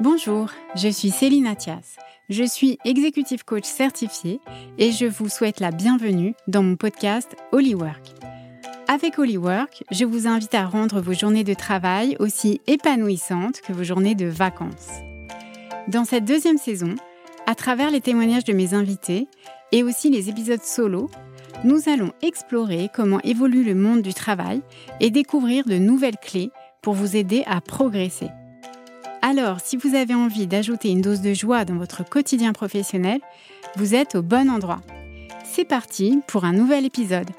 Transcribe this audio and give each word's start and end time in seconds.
Bonjour, 0.00 0.48
je 0.76 0.88
suis 0.88 1.10
Céline 1.10 1.46
Athias. 1.46 1.96
Je 2.30 2.44
suis 2.44 2.78
executive 2.86 3.44
coach 3.44 3.66
certifiée 3.66 4.40
et 4.78 4.92
je 4.92 5.04
vous 5.04 5.28
souhaite 5.28 5.60
la 5.60 5.72
bienvenue 5.72 6.34
dans 6.48 6.62
mon 6.62 6.76
podcast 6.76 7.36
Holywork. 7.52 8.14
Avec 8.88 9.18
Holywork, 9.18 9.84
je 9.90 10.06
vous 10.06 10.26
invite 10.26 10.54
à 10.54 10.64
rendre 10.64 11.02
vos 11.02 11.12
journées 11.12 11.44
de 11.44 11.52
travail 11.52 12.16
aussi 12.18 12.62
épanouissantes 12.66 13.60
que 13.60 13.74
vos 13.74 13.84
journées 13.84 14.14
de 14.14 14.24
vacances. 14.24 14.88
Dans 15.86 16.06
cette 16.06 16.24
deuxième 16.24 16.56
saison, 16.56 16.94
à 17.46 17.54
travers 17.54 17.90
les 17.90 18.00
témoignages 18.00 18.44
de 18.44 18.54
mes 18.54 18.72
invités 18.72 19.28
et 19.70 19.82
aussi 19.82 20.08
les 20.08 20.30
épisodes 20.30 20.64
solo, 20.64 21.10
nous 21.62 21.90
allons 21.90 22.12
explorer 22.22 22.88
comment 22.94 23.20
évolue 23.20 23.64
le 23.64 23.74
monde 23.74 24.00
du 24.00 24.14
travail 24.14 24.62
et 25.00 25.10
découvrir 25.10 25.66
de 25.66 25.76
nouvelles 25.76 26.16
clés 26.16 26.52
pour 26.80 26.94
vous 26.94 27.16
aider 27.16 27.44
à 27.46 27.60
progresser. 27.60 28.30
Alors, 29.30 29.60
si 29.60 29.76
vous 29.76 29.94
avez 29.94 30.12
envie 30.12 30.48
d'ajouter 30.48 30.88
une 30.88 31.02
dose 31.02 31.20
de 31.20 31.34
joie 31.34 31.64
dans 31.64 31.76
votre 31.76 32.02
quotidien 32.04 32.52
professionnel, 32.52 33.20
vous 33.76 33.94
êtes 33.94 34.16
au 34.16 34.22
bon 34.22 34.50
endroit. 34.50 34.80
C'est 35.44 35.64
parti 35.64 36.18
pour 36.26 36.44
un 36.44 36.52
nouvel 36.52 36.84
épisode. 36.84 37.30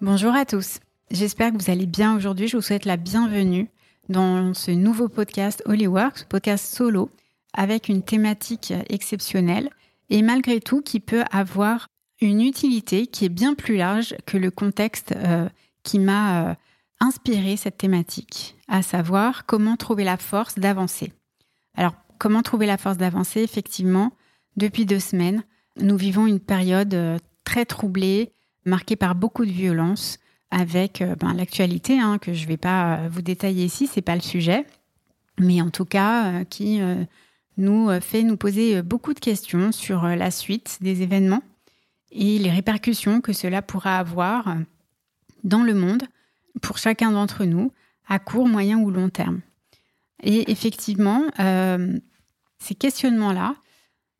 Bonjour 0.00 0.34
à 0.34 0.44
tous. 0.44 0.80
J'espère 1.12 1.52
que 1.52 1.58
vous 1.62 1.70
allez 1.70 1.86
bien 1.86 2.16
aujourd'hui. 2.16 2.48
Je 2.48 2.56
vous 2.56 2.62
souhaite 2.64 2.84
la 2.84 2.96
bienvenue 2.96 3.68
dans 4.08 4.54
ce 4.54 4.72
nouveau 4.72 5.08
podcast 5.08 5.62
Holyworks, 5.64 6.24
podcast 6.28 6.66
solo, 6.66 7.10
avec 7.52 7.88
une 7.88 8.02
thématique 8.02 8.74
exceptionnelle 8.88 9.70
et 10.10 10.22
malgré 10.22 10.58
tout 10.58 10.82
qui 10.82 10.98
peut 10.98 11.22
avoir 11.30 11.86
une 12.20 12.42
utilité 12.42 13.06
qui 13.06 13.24
est 13.24 13.28
bien 13.28 13.54
plus 13.54 13.76
large 13.76 14.16
que 14.26 14.36
le 14.36 14.50
contexte 14.50 15.14
euh, 15.14 15.48
qui 15.84 16.00
m'a 16.00 16.50
euh, 16.50 16.54
inspiré 17.02 17.56
cette 17.56 17.78
thématique, 17.78 18.56
à 18.68 18.80
savoir 18.80 19.44
comment 19.44 19.76
trouver 19.76 20.04
la 20.04 20.16
force 20.16 20.54
d'avancer. 20.54 21.12
Alors, 21.76 21.94
comment 22.18 22.42
trouver 22.42 22.66
la 22.66 22.78
force 22.78 22.96
d'avancer? 22.96 23.40
Effectivement, 23.40 24.12
depuis 24.56 24.86
deux 24.86 25.00
semaines, 25.00 25.42
nous 25.80 25.96
vivons 25.96 26.28
une 26.28 26.38
période 26.38 26.94
euh, 26.94 27.18
très 27.42 27.64
troublée, 27.64 28.32
marquée 28.64 28.94
par 28.94 29.16
beaucoup 29.16 29.44
de 29.44 29.50
violence, 29.50 30.18
avec 30.52 31.02
euh, 31.02 31.16
ben, 31.16 31.34
l'actualité 31.34 31.98
hein, 31.98 32.18
que 32.18 32.32
je 32.32 32.44
ne 32.44 32.48
vais 32.48 32.56
pas 32.56 32.98
euh, 32.98 33.08
vous 33.10 33.22
détailler 33.22 33.64
ici, 33.64 33.88
c'est 33.88 34.00
pas 34.00 34.14
le 34.14 34.20
sujet, 34.20 34.64
mais 35.40 35.60
en 35.60 35.70
tout 35.70 35.86
cas 35.86 36.44
qui 36.44 36.80
nous 37.56 37.88
fait 38.00 38.22
nous 38.22 38.36
poser 38.36 38.82
beaucoup 38.82 39.14
de 39.14 39.18
questions 39.18 39.72
sur 39.72 40.02
la 40.02 40.30
suite 40.30 40.76
des 40.82 41.00
événements 41.00 41.42
et 42.10 42.38
les 42.38 42.50
répercussions 42.50 43.22
que 43.22 43.32
cela 43.32 43.62
pourra 43.62 43.98
avoir 43.98 44.56
dans 45.42 45.62
le 45.62 45.72
monde 45.72 46.02
pour 46.60 46.78
chacun 46.78 47.12
d'entre 47.12 47.44
nous 47.44 47.72
à 48.08 48.18
court, 48.18 48.48
moyen 48.48 48.78
ou 48.78 48.90
long 48.90 49.08
terme. 49.08 49.40
Et 50.22 50.50
effectivement, 50.50 51.24
euh, 51.40 51.98
ces 52.58 52.74
questionnements-là 52.74 53.56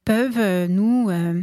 peuvent 0.05 0.39
euh, 0.39 0.67
nous 0.67 1.11
euh, 1.11 1.43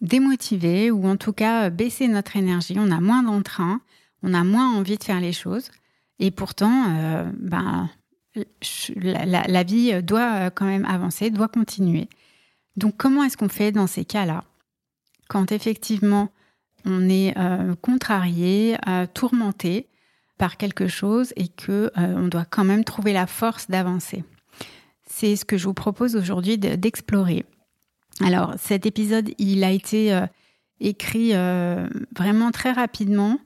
démotiver 0.00 0.90
ou 0.90 1.06
en 1.06 1.16
tout 1.16 1.32
cas 1.32 1.70
baisser 1.70 2.08
notre 2.08 2.36
énergie. 2.36 2.76
On 2.78 2.90
a 2.90 3.00
moins 3.00 3.22
d'entrain, 3.22 3.80
on 4.22 4.34
a 4.34 4.44
moins 4.44 4.76
envie 4.76 4.98
de 4.98 5.04
faire 5.04 5.20
les 5.20 5.32
choses. 5.32 5.70
Et 6.18 6.30
pourtant, 6.30 6.86
ben, 7.40 7.90
la, 8.94 9.24
la, 9.48 9.62
vie 9.64 10.00
doit 10.04 10.50
quand 10.50 10.66
même 10.66 10.84
avancer, 10.84 11.30
doit 11.30 11.48
continuer. 11.48 12.08
Donc 12.76 12.96
comment 12.96 13.24
est-ce 13.24 13.36
qu'on 13.36 13.48
fait 13.48 13.72
dans 13.72 13.88
ces 13.88 14.04
cas-là? 14.04 14.44
Quand 15.28 15.50
effectivement 15.50 16.30
on 16.84 17.08
est 17.08 17.34
contrarié, 17.80 18.76
tourmenté, 19.14 19.88
par 20.42 20.56
quelque 20.56 20.88
chose 20.88 21.32
et 21.36 21.46
que 21.46 21.92
euh, 21.96 22.16
on 22.16 22.26
doit 22.26 22.44
quand 22.44 22.64
même 22.64 22.82
trouver 22.82 23.12
la 23.12 23.28
force 23.28 23.70
d'avancer. 23.70 24.24
C'est 25.06 25.36
ce 25.36 25.44
que 25.44 25.56
je 25.56 25.66
vous 25.66 25.72
propose 25.72 26.16
aujourd'hui 26.16 26.58
d'explorer. 26.58 27.44
Alors 28.20 28.54
cet 28.58 28.84
épisode, 28.84 29.30
il 29.38 29.62
a 29.62 29.70
été 29.70 30.12
euh, 30.12 30.26
écrit 30.80 31.30
euh, 31.34 31.86
vraiment 32.18 32.50
très 32.50 32.72
rapidement. 32.72 33.38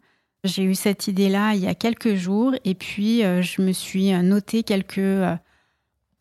J'ai 0.43 0.62
eu 0.62 0.75
cette 0.75 1.06
idée-là 1.06 1.53
il 1.54 1.60
y 1.60 1.66
a 1.66 1.75
quelques 1.75 2.15
jours 2.15 2.54
et 2.65 2.75
puis 2.75 3.21
je 3.21 3.60
me 3.60 3.72
suis 3.72 4.12
noté 4.22 4.62
quelques 4.62 5.38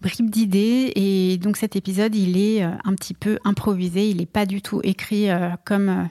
bribes 0.02 0.30
d'idées 0.30 0.92
et 0.96 1.38
donc 1.38 1.56
cet 1.56 1.78
épisode, 1.78 2.14
il 2.16 2.38
est 2.38 2.64
un 2.64 2.96
petit 2.96 3.14
peu 3.14 3.40
improvisé, 3.46 4.10
il 4.10 4.18
n'est 4.18 4.26
pas 4.26 4.46
du 4.46 4.62
tout 4.62 4.82
écrit 4.84 5.30
comme 5.64 6.10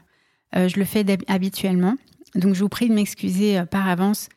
je 0.55 0.79
le 0.79 0.85
fais 0.87 1.05
habituellement. 1.27 1.97
Donc 2.35 2.55
je 2.55 2.61
vous 2.61 2.71
prie 2.71 2.89
de 2.89 2.95
m'excuser 2.95 3.63
par 3.71 3.89
avance 3.89 4.29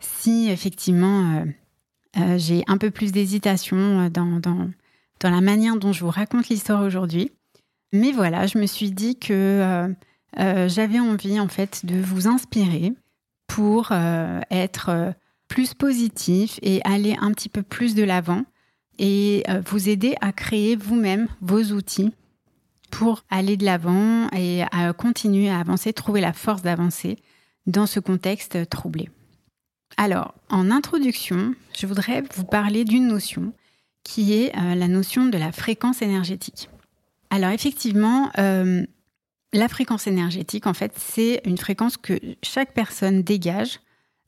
si 0.00 0.48
effectivement 0.50 1.34
euh, 1.34 1.44
euh, 2.18 2.38
j'ai 2.38 2.64
un 2.66 2.78
peu 2.78 2.90
plus 2.90 3.12
d'hésitation 3.12 3.76
euh, 3.76 4.08
dans, 4.08 4.40
dans, 4.40 4.70
dans, 5.20 5.30
la 5.30 5.40
manière 5.40 5.76
dont 5.76 5.92
je 5.92 6.04
vous 6.04 6.10
raconte 6.10 6.48
l'histoire 6.48 6.82
aujourd'hui. 6.82 7.30
Mais 7.92 8.12
voilà, 8.12 8.46
je 8.46 8.58
me 8.58 8.66
suis 8.66 8.90
dit 8.90 9.18
que 9.18 9.92
j'avais 10.38 11.00
envie 11.00 11.40
en 11.40 11.48
fait 11.48 11.84
de 11.84 12.00
vous 12.00 12.28
inspirer 12.28 12.92
pour 13.48 13.90
être 13.90 15.12
plus 15.48 15.74
positif 15.74 16.60
et 16.62 16.80
aller 16.84 17.16
un 17.20 17.32
petit 17.32 17.48
peu 17.48 17.62
plus 17.62 17.96
de 17.96 18.04
l'avant 18.04 18.44
et 19.00 19.42
vous 19.66 19.88
aider 19.88 20.14
à 20.20 20.30
créer 20.30 20.76
vous-même 20.76 21.26
vos 21.40 21.72
outils 21.72 22.12
pour 22.92 23.24
aller 23.28 23.56
de 23.56 23.64
l'avant 23.64 24.28
et 24.36 24.62
à 24.70 24.92
continuer 24.92 25.50
à 25.50 25.58
avancer, 25.58 25.92
trouver 25.92 26.20
la 26.20 26.32
force 26.32 26.62
d'avancer 26.62 27.18
dans 27.66 27.86
ce 27.86 27.98
contexte 27.98 28.70
troublé. 28.70 29.08
Alors, 30.02 30.32
en 30.48 30.70
introduction, 30.70 31.54
je 31.78 31.86
voudrais 31.86 32.22
vous 32.34 32.44
parler 32.44 32.84
d'une 32.84 33.06
notion 33.06 33.52
qui 34.02 34.32
est 34.32 34.56
euh, 34.56 34.74
la 34.74 34.88
notion 34.88 35.26
de 35.26 35.36
la 35.36 35.52
fréquence 35.52 36.00
énergétique. 36.00 36.70
Alors 37.28 37.50
effectivement, 37.50 38.30
euh, 38.38 38.82
la 39.52 39.68
fréquence 39.68 40.06
énergétique, 40.06 40.66
en 40.66 40.72
fait, 40.72 40.94
c'est 40.96 41.42
une 41.44 41.58
fréquence 41.58 41.98
que 41.98 42.18
chaque 42.42 42.72
personne 42.72 43.22
dégage 43.22 43.80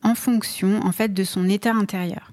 en 0.02 0.14
fonction, 0.14 0.84
en 0.84 0.92
fait, 0.92 1.14
de 1.14 1.24
son 1.24 1.48
état 1.48 1.72
intérieur. 1.72 2.32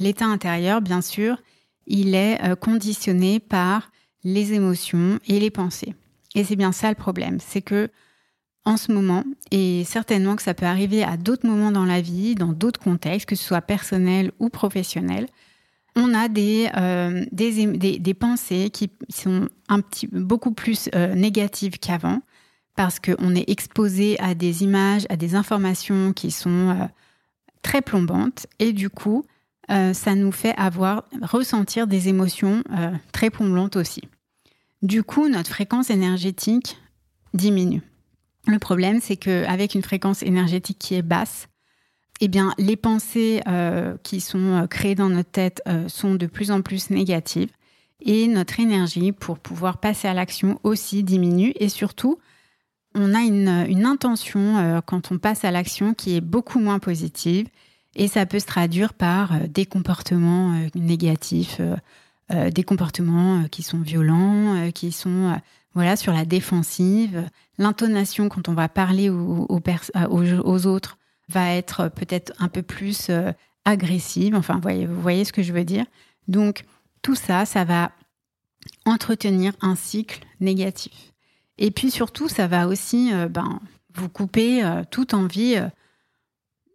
L'état 0.00 0.26
intérieur, 0.26 0.80
bien 0.80 1.00
sûr, 1.00 1.40
il 1.86 2.16
est 2.16 2.42
euh, 2.42 2.56
conditionné 2.56 3.38
par 3.38 3.92
les 4.24 4.52
émotions 4.52 5.20
et 5.28 5.38
les 5.38 5.50
pensées. 5.52 5.94
Et 6.34 6.42
c'est 6.42 6.56
bien 6.56 6.72
ça 6.72 6.88
le 6.88 6.96
problème, 6.96 7.38
c'est 7.38 7.62
que 7.62 7.88
en 8.64 8.76
ce 8.76 8.92
moment, 8.92 9.24
et 9.50 9.84
certainement 9.84 10.36
que 10.36 10.42
ça 10.42 10.54
peut 10.54 10.66
arriver 10.66 11.02
à 11.02 11.16
d'autres 11.16 11.46
moments 11.46 11.72
dans 11.72 11.86
la 11.86 12.00
vie, 12.00 12.34
dans 12.34 12.52
d'autres 12.52 12.80
contextes, 12.80 13.26
que 13.26 13.34
ce 13.34 13.44
soit 13.44 13.62
personnel 13.62 14.32
ou 14.38 14.50
professionnel, 14.50 15.26
on 15.96 16.14
a 16.14 16.28
des, 16.28 16.68
euh, 16.76 17.24
des, 17.32 18.14
pensées 18.14 18.70
qui 18.70 18.90
sont 19.08 19.48
un 19.68 19.80
petit, 19.80 20.06
beaucoup 20.06 20.52
plus 20.52 20.88
euh, 20.94 21.14
négatives 21.14 21.78
qu'avant, 21.78 22.20
parce 22.76 23.00
qu'on 23.00 23.34
est 23.34 23.48
exposé 23.48 24.18
à 24.20 24.34
des 24.34 24.62
images, 24.62 25.06
à 25.08 25.16
des 25.16 25.34
informations 25.34 26.12
qui 26.12 26.30
sont 26.30 26.70
euh, 26.70 26.86
très 27.62 27.82
plombantes, 27.82 28.46
et 28.58 28.72
du 28.72 28.90
coup, 28.90 29.24
ça 29.92 30.16
nous 30.16 30.32
fait 30.32 30.54
avoir, 30.56 31.04
ressentir 31.22 31.86
des 31.86 32.08
émotions 32.08 32.64
très 33.12 33.30
plombantes 33.30 33.76
aussi. 33.76 34.02
Du 34.82 35.04
coup, 35.04 35.28
notre 35.28 35.50
fréquence 35.50 35.90
énergétique 35.90 36.76
diminue. 37.34 37.80
Le 38.46 38.58
problème, 38.58 39.00
c'est 39.00 39.16
qu'avec 39.16 39.74
une 39.74 39.82
fréquence 39.82 40.22
énergétique 40.22 40.78
qui 40.78 40.94
est 40.94 41.02
basse, 41.02 41.48
eh 42.20 42.28
bien, 42.28 42.52
les 42.58 42.76
pensées 42.76 43.40
euh, 43.48 43.96
qui 44.02 44.20
sont 44.20 44.38
euh, 44.38 44.66
créées 44.66 44.94
dans 44.94 45.08
notre 45.08 45.30
tête 45.30 45.62
euh, 45.66 45.88
sont 45.88 46.14
de 46.14 46.26
plus 46.26 46.50
en 46.50 46.60
plus 46.60 46.90
négatives 46.90 47.50
et 48.02 48.28
notre 48.28 48.60
énergie 48.60 49.12
pour 49.12 49.38
pouvoir 49.38 49.78
passer 49.78 50.08
à 50.08 50.14
l'action 50.14 50.60
aussi 50.62 51.02
diminue 51.02 51.52
et 51.56 51.68
surtout, 51.68 52.18
on 52.94 53.14
a 53.14 53.20
une, 53.20 53.66
une 53.68 53.84
intention 53.84 54.80
quand 54.86 55.12
on 55.12 55.18
passe 55.18 55.44
à 55.44 55.50
l'action 55.50 55.94
qui 55.94 56.16
est 56.16 56.22
beaucoup 56.22 56.58
moins 56.58 56.78
positive 56.78 57.46
et 57.94 58.08
ça 58.08 58.24
peut 58.24 58.40
se 58.40 58.46
traduire 58.46 58.94
par 58.94 59.38
des 59.48 59.66
comportements 59.66 60.58
négatifs, 60.74 61.60
des 62.30 62.62
comportements 62.62 63.44
qui 63.50 63.62
sont 63.62 63.80
violents, 63.80 64.70
qui 64.72 64.92
sont 64.92 65.36
voilà, 65.74 65.96
sur 65.96 66.12
la 66.12 66.24
défensive. 66.24 67.28
L'intonation 67.58 68.28
quand 68.28 68.48
on 68.48 68.54
va 68.54 68.68
parler 68.68 69.10
aux, 69.10 70.66
autres 70.66 70.98
va 71.28 71.54
être 71.54 71.88
peut-être 71.88 72.32
un 72.38 72.48
peu 72.48 72.62
plus 72.62 73.08
euh, 73.08 73.32
agressive. 73.64 74.34
Enfin, 74.34 74.60
vous 74.60 75.00
voyez, 75.00 75.24
ce 75.24 75.32
que 75.32 75.42
je 75.42 75.52
veux 75.52 75.64
dire? 75.64 75.84
Donc, 76.26 76.64
tout 77.02 77.14
ça, 77.14 77.46
ça 77.46 77.64
va 77.64 77.92
entretenir 78.84 79.52
un 79.60 79.74
cycle 79.74 80.26
négatif. 80.40 81.12
Et 81.58 81.70
puis 81.70 81.90
surtout, 81.90 82.28
ça 82.28 82.46
va 82.46 82.66
aussi 82.66 83.12
euh, 83.12 83.28
ben, 83.28 83.60
vous 83.94 84.08
couper 84.08 84.64
euh, 84.64 84.82
toute 84.90 85.14
envie 85.14 85.56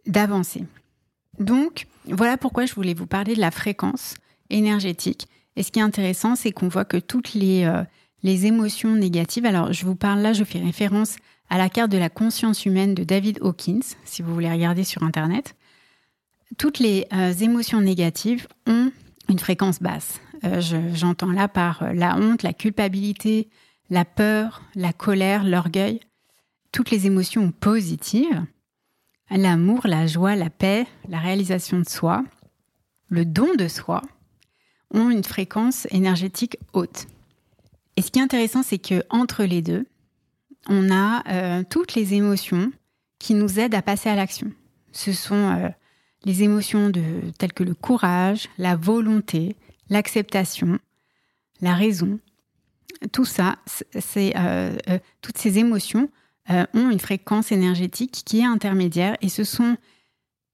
d'avancer. 0.05 0.63
Donc, 1.39 1.87
voilà 2.05 2.37
pourquoi 2.37 2.65
je 2.65 2.73
voulais 2.73 2.93
vous 2.93 3.07
parler 3.07 3.35
de 3.35 3.41
la 3.41 3.51
fréquence 3.51 4.15
énergétique. 4.49 5.27
Et 5.55 5.63
ce 5.63 5.71
qui 5.71 5.79
est 5.79 5.83
intéressant, 5.83 6.35
c'est 6.35 6.51
qu'on 6.51 6.67
voit 6.67 6.85
que 6.85 6.97
toutes 6.97 7.33
les 7.33 7.69
les 8.23 8.47
émotions 8.47 8.95
négatives. 8.95 9.45
Alors, 9.45 9.71
je 9.71 9.85
vous 9.85 9.95
parle 9.95 10.21
là, 10.21 10.33
je 10.33 10.43
fais 10.43 10.57
référence 10.57 11.17
à 11.49 11.59
la 11.59 11.69
carte 11.69 11.91
de 11.91 11.97
la 11.97 12.09
conscience 12.09 12.65
humaine 12.65 12.95
de 12.95 13.03
David 13.03 13.37
Hawkins, 13.41 13.83
si 14.03 14.23
vous 14.23 14.33
voulez 14.33 14.51
regarder 14.51 14.83
sur 14.83 15.03
Internet. 15.03 15.55
toutes 16.57 16.79
les 16.79 17.07
émotions 17.41 17.81
négatives 17.81 18.47
ont 18.67 18.91
une 19.29 19.39
fréquence 19.39 19.81
basse. 19.81 20.19
J'entends 20.93 21.31
là 21.31 21.47
par 21.47 21.93
la 21.93 22.17
honte, 22.17 22.43
la 22.43 22.53
culpabilité, 22.53 23.49
la 23.89 24.05
peur, 24.05 24.61
la 24.75 24.93
colère, 24.93 25.43
l'orgueil. 25.43 25.99
Toutes 26.71 26.91
les 26.91 27.07
émotions 27.07 27.51
positives, 27.51 28.45
l'amour, 29.31 29.81
la 29.85 30.07
joie, 30.07 30.35
la 30.35 30.49
paix, 30.49 30.85
la 31.09 31.19
réalisation 31.19 31.79
de 31.79 31.89
soi, 31.89 32.23
le 33.09 33.25
don 33.25 33.55
de 33.55 33.67
soi, 33.67 34.01
ont 34.93 35.09
une 35.09 35.23
fréquence 35.23 35.87
énergétique 35.91 36.57
haute. 36.73 37.07
Et 37.97 38.01
ce 38.01 38.11
qui 38.11 38.19
est 38.19 38.23
intéressant, 38.23 38.63
c'est 38.63 38.77
que 38.77 39.03
entre 39.09 39.43
les 39.43 39.61
deux, 39.61 39.85
on 40.67 40.89
a 40.91 41.23
euh, 41.29 41.63
toutes 41.69 41.95
les 41.95 42.13
émotions 42.13 42.71
qui 43.19 43.33
nous 43.33 43.59
aident 43.59 43.75
à 43.75 43.81
passer 43.81 44.09
à 44.09 44.15
l'action. 44.15 44.51
Ce 44.91 45.13
sont 45.13 45.35
euh, 45.35 45.69
les 46.23 46.43
émotions 46.43 46.89
de, 46.89 47.03
telles 47.37 47.53
que 47.53 47.63
le 47.63 47.73
courage, 47.73 48.49
la 48.57 48.75
volonté, 48.75 49.55
l'acceptation, 49.89 50.79
la 51.61 51.75
raison. 51.75 52.19
Tout 53.11 53.25
ça, 53.25 53.57
c'est 53.99 54.33
euh, 54.37 54.75
toutes 55.21 55.37
ces 55.37 55.59
émotions 55.59 56.09
ont 56.47 56.91
une 56.91 56.99
fréquence 56.99 57.51
énergétique 57.51 58.21
qui 58.23 58.41
est 58.41 58.45
intermédiaire 58.45 59.17
et 59.21 59.29
ce 59.29 59.43
sont 59.43 59.77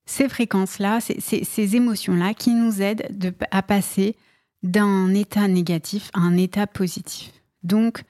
ces 0.06 0.28
fréquences-là, 0.28 1.00
ces, 1.02 1.76
émotions-là 1.76 2.34
qui 2.34 2.54
nous 2.54 2.82
aident 2.82 3.34
à 3.52 3.62
passer 3.62 4.16
d'un 4.64 5.14
état 5.14 5.48
négatif 5.48 6.10
à 6.14 6.20
un 6.20 6.38
état 6.38 6.68
positif. 6.68 7.32
Donc, 7.64 8.04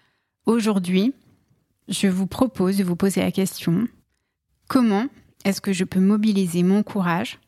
aujourd'hui, 0.45 1.13
je 1.87 2.07
vous 2.07 2.27
propose 2.27 2.77
de 2.77 2.83
vous 2.83 2.95
poser 2.95 3.21
la 3.21 3.31
question, 3.31 3.87
comment 4.67 5.07
est-ce 5.45 5.61
que 5.61 5.73
je 5.73 5.83
peux 5.83 5.99
mobiliser 5.99 6.63
mon 6.63 6.83
courage 6.83 7.39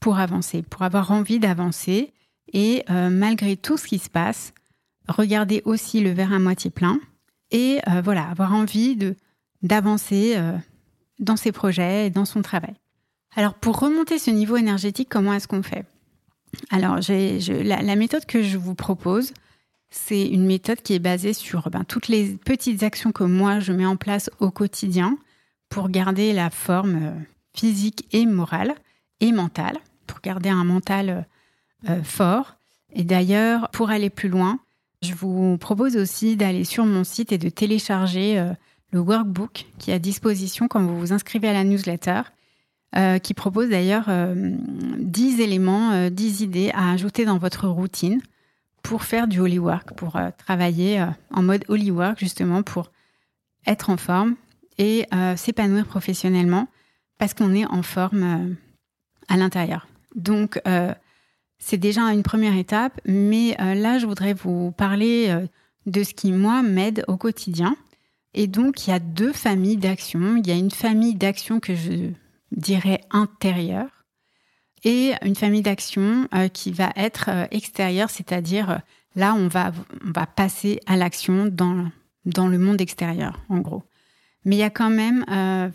pour 0.00 0.18
avancer, 0.18 0.62
pour 0.62 0.82
avoir 0.82 1.10
envie 1.10 1.38
d'avancer 1.38 2.12
et 2.52 2.84
euh, 2.90 3.10
malgré 3.10 3.56
tout 3.56 3.76
ce 3.76 3.86
qui 3.86 3.98
se 3.98 4.08
passe, 4.08 4.52
regarder 5.08 5.62
aussi 5.64 6.00
le 6.00 6.10
verre 6.10 6.32
à 6.32 6.38
moitié 6.38 6.70
plein 6.70 7.00
et 7.50 7.80
euh, 7.88 8.00
voilà, 8.02 8.28
avoir 8.28 8.52
envie 8.52 8.96
d'avancer 9.62 10.34
euh, 10.36 10.56
dans 11.18 11.36
ses 11.36 11.52
projets 11.52 12.06
et 12.06 12.10
dans 12.10 12.24
son 12.24 12.42
travail? 12.42 12.74
Alors 13.36 13.54
pour 13.54 13.78
remonter 13.78 14.18
ce 14.18 14.30
niveau 14.30 14.56
énergétique, 14.56 15.08
comment 15.10 15.32
est-ce 15.32 15.48
qu'on 15.48 15.62
fait? 15.62 15.84
Alors 16.70 16.98
la, 17.08 17.96
méthode 17.96 18.26
que 18.26 18.42
je 18.42 18.56
vous 18.56 18.74
propose, 18.74 19.32
c'est 19.90 20.26
une 20.26 20.46
méthode 20.46 20.80
qui 20.80 20.94
est 20.94 20.98
basée 20.98 21.32
sur 21.32 21.70
ben, 21.70 21.84
toutes 21.84 22.08
les 22.08 22.36
petites 22.36 22.82
actions 22.82 23.12
que 23.12 23.24
moi 23.24 23.60
je 23.60 23.72
mets 23.72 23.86
en 23.86 23.96
place 23.96 24.30
au 24.40 24.50
quotidien 24.50 25.18
pour 25.68 25.90
garder 25.90 26.32
la 26.32 26.50
forme 26.50 26.96
euh, 27.02 27.12
physique 27.54 28.06
et 28.12 28.24
morale 28.24 28.74
et 29.20 29.32
mentale, 29.32 29.76
pour 30.06 30.20
garder 30.20 30.48
un 30.48 30.64
mental 30.64 31.26
euh, 31.88 32.02
fort. 32.02 32.56
Et 32.94 33.04
d'ailleurs, 33.04 33.68
pour 33.70 33.90
aller 33.90 34.08
plus 34.08 34.30
loin, 34.30 34.60
je 35.02 35.12
vous 35.12 35.58
propose 35.58 35.96
aussi 35.96 36.36
d'aller 36.36 36.64
sur 36.64 36.86
mon 36.86 37.04
site 37.04 37.32
et 37.32 37.38
de 37.38 37.50
télécharger 37.50 38.38
euh, 38.38 38.52
le 38.92 39.00
workbook 39.00 39.66
qui 39.78 39.90
est 39.90 39.94
à 39.94 39.98
disposition 39.98 40.68
quand 40.68 40.82
vous 40.82 40.98
vous 40.98 41.12
inscrivez 41.12 41.48
à 41.48 41.52
la 41.52 41.64
newsletter 41.64 42.22
euh, 42.96 43.18
qui 43.18 43.34
propose 43.34 43.68
d'ailleurs 43.68 44.06
10 44.06 44.08
euh, 44.08 45.42
éléments, 45.42 46.08
10 46.08 46.40
euh, 46.40 46.44
idées 46.44 46.70
à 46.72 46.90
ajouter 46.90 47.26
dans 47.26 47.36
votre 47.36 47.68
routine 47.68 48.22
pour 48.82 49.02
faire 49.02 49.28
du 49.28 49.40
holy 49.40 49.58
work, 49.58 49.92
pour 49.94 50.18
travailler 50.38 51.04
en 51.30 51.42
mode 51.42 51.66
holy 51.68 51.90
work 51.90 52.18
justement 52.18 52.62
pour 52.62 52.90
être 53.66 53.90
en 53.90 53.98
forme 53.98 54.36
et 54.78 55.04
s'épanouir 55.36 55.84
professionnellement 55.84 56.68
parce 57.18 57.34
qu'on 57.34 57.54
est 57.54 57.66
en 57.66 57.82
forme 57.82 58.56
à 59.28 59.36
l'intérieur. 59.36 59.86
Donc 60.14 60.62
c'est 61.58 61.76
déjà 61.76 62.02
une 62.12 62.22
première 62.22 62.56
étape, 62.56 62.98
mais 63.04 63.54
là 63.58 63.98
je 63.98 64.06
voudrais 64.06 64.32
vous 64.32 64.70
parler 64.70 65.36
de 65.84 66.02
ce 66.02 66.14
qui 66.14 66.32
moi 66.32 66.62
m'aide 66.62 67.04
au 67.08 67.18
quotidien. 67.18 67.76
Et 68.32 68.46
donc 68.46 68.86
il 68.86 68.90
y 68.90 68.92
a 68.94 69.00
deux 69.00 69.34
familles 69.34 69.76
d'actions. 69.76 70.36
Il 70.36 70.46
y 70.46 70.52
a 70.52 70.56
une 70.56 70.70
famille 70.70 71.16
d'actions 71.16 71.60
que 71.60 71.74
je 71.74 72.12
dirais, 72.52 73.00
intérieure, 73.10 73.98
et 74.84 75.12
une 75.22 75.34
famille 75.34 75.62
d'action 75.62 76.28
euh, 76.34 76.48
qui 76.48 76.70
va 76.70 76.92
être 76.96 77.26
euh, 77.28 77.46
extérieure, 77.50 78.10
c'est-à-dire 78.10 78.70
euh, 78.70 78.76
là, 79.16 79.34
on 79.34 79.48
va, 79.48 79.72
on 80.06 80.10
va 80.12 80.26
passer 80.26 80.80
à 80.86 80.96
l'action 80.96 81.46
dans, 81.46 81.90
dans 82.24 82.48
le 82.48 82.58
monde 82.58 82.80
extérieur, 82.80 83.40
en 83.48 83.58
gros. 83.58 83.82
Mais 84.44 84.56
il 84.56 84.60
y 84.60 84.64
a 84.64 84.70
quand 84.70 84.88
même, 84.88 85.24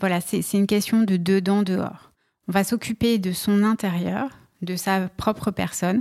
voilà, 0.00 0.20
c'est 0.20 0.40
une 0.54 0.66
question 0.66 1.02
de 1.02 1.16
dedans, 1.16 1.62
dehors. 1.62 2.12
On 2.48 2.52
va 2.52 2.64
s'occuper 2.64 3.18
de 3.18 3.30
son 3.30 3.62
intérieur, 3.62 4.30
de 4.62 4.74
sa 4.74 5.08
propre 5.08 5.50
personne, 5.50 6.00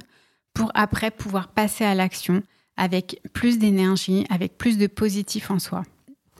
pour 0.53 0.71
après 0.73 1.11
pouvoir 1.11 1.49
passer 1.49 1.83
à 1.83 1.93
l'action 1.93 2.41
avec 2.77 3.21
plus 3.33 3.59
d'énergie, 3.59 4.25
avec 4.29 4.57
plus 4.57 4.77
de 4.77 4.87
positif 4.87 5.51
en 5.51 5.59
soi. 5.59 5.83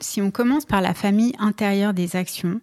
Si 0.00 0.20
on 0.22 0.30
commence 0.30 0.64
par 0.64 0.80
la 0.80 0.94
famille 0.94 1.34
intérieure 1.38 1.94
des 1.94 2.16
actions, 2.16 2.60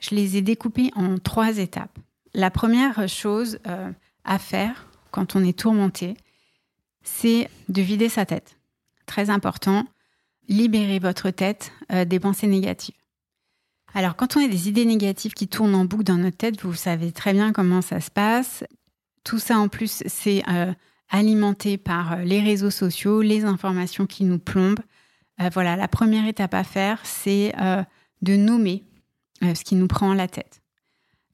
je 0.00 0.14
les 0.14 0.36
ai 0.36 0.42
découpés 0.42 0.90
en 0.96 1.18
trois 1.18 1.58
étapes. 1.58 1.98
La 2.34 2.50
première 2.50 3.08
chose 3.08 3.58
euh, 3.66 3.90
à 4.24 4.38
faire 4.38 4.88
quand 5.10 5.36
on 5.36 5.44
est 5.44 5.58
tourmenté, 5.58 6.16
c'est 7.02 7.48
de 7.68 7.82
vider 7.82 8.08
sa 8.08 8.26
tête. 8.26 8.58
Très 9.06 9.30
important, 9.30 9.86
libérez 10.48 10.98
votre 10.98 11.30
tête 11.30 11.72
euh, 11.92 12.04
des 12.04 12.20
pensées 12.20 12.46
négatives. 12.46 12.94
Alors, 13.92 14.14
quand 14.14 14.36
on 14.36 14.44
a 14.44 14.48
des 14.48 14.68
idées 14.68 14.84
négatives 14.84 15.34
qui 15.34 15.48
tournent 15.48 15.74
en 15.74 15.84
boucle 15.84 16.04
dans 16.04 16.16
notre 16.16 16.36
tête, 16.36 16.62
vous 16.62 16.74
savez 16.74 17.10
très 17.10 17.32
bien 17.32 17.52
comment 17.52 17.82
ça 17.82 18.00
se 18.00 18.10
passe. 18.10 18.62
Tout 19.24 19.40
ça, 19.40 19.58
en 19.58 19.68
plus, 19.68 20.04
c'est 20.06 20.44
euh, 20.48 20.72
alimenté 21.08 21.76
par 21.76 22.18
les 22.18 22.40
réseaux 22.40 22.70
sociaux, 22.70 23.20
les 23.20 23.44
informations 23.44 24.06
qui 24.06 24.24
nous 24.24 24.38
plombent. 24.38 24.80
voilà, 25.52 25.74
la 25.74 25.88
première 25.88 26.28
étape 26.28 26.54
à 26.54 26.62
faire, 26.62 27.00
c'est 27.02 27.52
de 28.22 28.36
nommer 28.36 28.84
ce 29.42 29.64
qui 29.64 29.74
nous 29.74 29.88
prend 29.88 30.14
la 30.14 30.28
tête. 30.28 30.60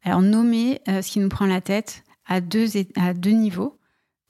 Alors 0.02 0.22
nommer 0.22 0.80
euh, 0.88 1.02
ce 1.02 1.10
qui 1.10 1.18
nous 1.18 1.28
prend 1.28 1.46
la 1.46 1.60
tête 1.60 2.04
à 2.26 2.40
deux, 2.40 2.66
à 2.96 3.12
deux 3.12 3.30
niveaux, 3.30 3.78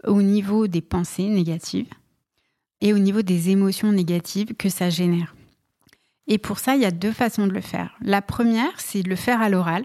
au 0.04 0.22
niveau 0.22 0.66
des 0.66 0.80
pensées 0.80 1.28
négatives 1.28 1.88
et 2.80 2.92
au 2.92 2.98
niveau 2.98 3.22
des 3.22 3.50
émotions 3.50 3.92
négatives 3.92 4.54
que 4.54 4.68
ça 4.68 4.90
génère. 4.90 5.34
Et 6.26 6.38
pour 6.38 6.58
ça, 6.58 6.76
il 6.76 6.82
y 6.82 6.86
a 6.86 6.90
deux 6.90 7.12
façons 7.12 7.46
de 7.46 7.52
le 7.52 7.60
faire. 7.60 7.96
La 8.00 8.22
première, 8.22 8.80
c'est 8.80 9.02
de 9.02 9.08
le 9.08 9.16
faire 9.16 9.40
à 9.40 9.48
l'oral. 9.48 9.84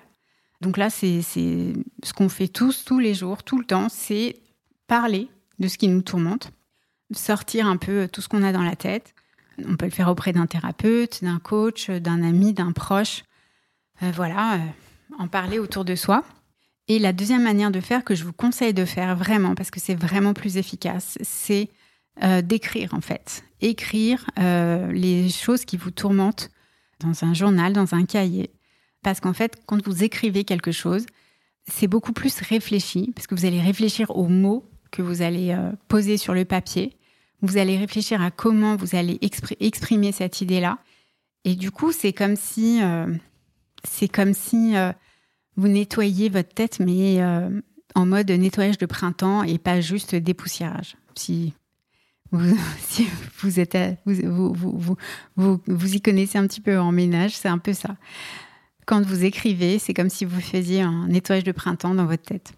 Donc 0.59 0.77
là, 0.77 0.89
c'est 0.89 1.21
ce 1.21 2.13
qu'on 2.15 2.29
fait 2.29 2.47
tous, 2.47 2.83
tous 2.85 2.99
les 2.99 3.13
jours, 3.13 3.43
tout 3.43 3.57
le 3.57 3.65
temps, 3.65 3.89
c'est 3.89 4.37
parler 4.87 5.29
de 5.59 5.67
ce 5.67 5.77
qui 5.77 5.87
nous 5.87 6.01
tourmente, 6.01 6.51
sortir 7.11 7.67
un 7.67 7.77
peu 7.77 8.07
tout 8.11 8.21
ce 8.21 8.29
qu'on 8.29 8.43
a 8.43 8.51
dans 8.51 8.63
la 8.63 8.75
tête. 8.75 9.13
On 9.67 9.75
peut 9.75 9.85
le 9.85 9.91
faire 9.91 10.09
auprès 10.09 10.33
d'un 10.33 10.47
thérapeute, 10.47 11.23
d'un 11.23 11.39
coach, 11.39 11.89
d'un 11.89 12.23
ami, 12.23 12.53
d'un 12.53 12.71
proche. 12.71 13.23
Euh, 14.03 14.11
voilà, 14.15 14.55
euh, 14.55 14.57
en 15.19 15.27
parler 15.27 15.59
autour 15.59 15.85
de 15.85 15.95
soi. 15.95 16.23
Et 16.87 16.99
la 16.99 17.13
deuxième 17.13 17.43
manière 17.43 17.71
de 17.71 17.79
faire 17.79 18.03
que 18.03 18.15
je 18.15 18.23
vous 18.23 18.33
conseille 18.33 18.73
de 18.73 18.85
faire 18.85 19.15
vraiment, 19.15 19.55
parce 19.55 19.69
que 19.71 19.79
c'est 19.79 19.95
vraiment 19.95 20.33
plus 20.33 20.57
efficace, 20.57 21.17
c'est 21.21 21.69
euh, 22.23 22.41
d'écrire 22.41 22.93
en 22.93 23.01
fait. 23.01 23.43
Écrire 23.61 24.25
les 24.37 25.29
choses 25.29 25.65
qui 25.65 25.77
vous 25.77 25.91
tourmentent 25.91 26.49
dans 26.99 27.23
un 27.23 27.35
journal, 27.35 27.73
dans 27.73 27.93
un 27.93 28.05
cahier. 28.05 28.49
Parce 29.03 29.19
qu'en 29.19 29.33
fait, 29.33 29.61
quand 29.67 29.85
vous 29.85 30.03
écrivez 30.03 30.43
quelque 30.43 30.71
chose, 30.71 31.05
c'est 31.67 31.87
beaucoup 31.87 32.11
plus 32.11 32.41
réfléchi, 32.41 33.11
parce 33.15 33.27
que 33.27 33.35
vous 33.35 33.45
allez 33.45 33.61
réfléchir 33.61 34.09
aux 34.17 34.27
mots 34.27 34.67
que 34.89 35.03
vous 35.03 35.21
allez 35.21 35.55
poser 35.87 36.17
sur 36.17 36.33
le 36.33 36.43
papier. 36.43 36.97
Vous 37.43 37.57
allez 37.57 37.77
réfléchir 37.77 38.19
à 38.19 38.31
comment 38.31 38.75
vous 38.75 38.95
allez 38.95 39.19
exprimer 39.59 40.11
cette 40.11 40.41
idée-là. 40.41 40.79
Et 41.45 41.55
du 41.55 41.69
coup, 41.69 41.91
c'est 41.91 42.13
comme 42.13 42.35
si 42.35 42.81
c'est 43.83 44.07
comme 44.07 44.33
si 44.33 44.75
euh, 44.75 44.91
vous 45.55 45.67
nettoyiez 45.67 46.29
votre 46.29 46.53
tête, 46.53 46.79
mais 46.79 47.21
euh, 47.21 47.61
en 47.95 48.05
mode 48.05 48.29
nettoyage 48.31 48.77
de 48.77 48.85
printemps 48.85 49.43
et 49.43 49.57
pas 49.57 49.81
juste 49.81 50.15
dépoussiérage. 50.15 50.95
Si 51.15 51.53
vous, 52.31 52.55
vous, 55.35 55.95
y 55.95 56.01
connaissez 56.01 56.37
un 56.37 56.47
petit 56.47 56.61
peu 56.61 56.79
en 56.79 56.91
ménage, 56.91 57.35
c'est 57.35 57.49
un 57.49 57.57
peu 57.57 57.73
ça. 57.73 57.97
Quand 58.85 59.05
vous 59.05 59.25
écrivez, 59.25 59.79
c'est 59.79 59.93
comme 59.93 60.09
si 60.09 60.23
vous 60.23 60.39
faisiez 60.39 60.81
un 60.81 61.07
nettoyage 61.07 61.43
de 61.43 61.51
printemps 61.51 61.93
dans 61.93 62.05
votre 62.05 62.23
tête. 62.23 62.53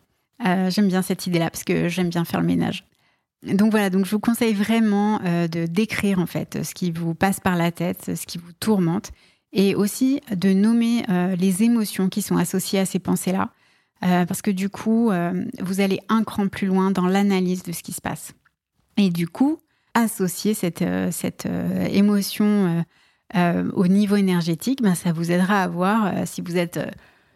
Euh, 0.46 0.70
j'aime 0.70 0.88
bien 0.88 1.01
cette 1.01 1.25
idée-là 1.25 1.50
parce 1.50 1.63
que 1.63 1.89
j'aime 1.89 2.10
bien 2.10 2.24
faire 2.24 2.42
le 2.42 2.46
ménage. 2.46 2.86
Donc 3.44 3.72
voilà, 3.72 3.89
donc 3.89 4.06
je 4.06 4.12
vous 4.12 4.20
conseille 4.20 4.53
vraiment 4.53 5.20
de 5.20 5.65
d'écrire 5.65 6.20
en 6.20 6.27
fait 6.27 6.63
ce 6.63 6.74
qui 6.74 6.92
vous 6.92 7.13
passe 7.13 7.42
par 7.42 7.58
la 7.58 7.74
tête, 7.74 8.15
ce 8.15 8.25
qui 8.25 8.38
vous 8.38 8.53
tourmente, 8.53 9.12
et 9.53 9.75
aussi 9.75 10.19
de 10.36 10.51
nommer 10.51 11.03
euh, 11.10 11.36
les 11.36 11.63
émotions 11.63 12.10
qui 12.10 12.22
sont 12.22 12.38
associées 12.38 12.79
à 12.79 12.86
ces 12.86 13.00
pensées-là, 13.00 13.51
euh, 14.03 14.25
parce 14.25 14.41
que 14.41 14.51
du 14.51 14.69
coup, 14.69 15.12
euh, 15.12 15.45
vous 15.62 15.79
allez 15.79 16.00
un 16.10 16.24
cran 16.24 16.48
plus 16.48 16.67
loin 16.67 16.91
dans 16.91 17.07
l'analyse 17.07 17.63
de 17.63 17.72
ce 17.72 17.83
qui 17.83 17.93
se 17.93 18.01
passe. 18.01 18.33
Et 18.98 19.10
du 19.10 19.27
coup, 19.27 19.60
associer 19.93 20.53
cette, 20.53 20.83
cette 21.12 21.48
émotion 21.91 22.86
au 23.33 23.88
niveau 23.88 24.15
énergétique, 24.15 24.81
ben, 24.83 24.93
ça 24.93 25.13
vous 25.13 25.31
aidera 25.31 25.63
à 25.63 25.67
voir 25.67 26.27
si 26.27 26.41
vous 26.41 26.57
êtes 26.57 26.79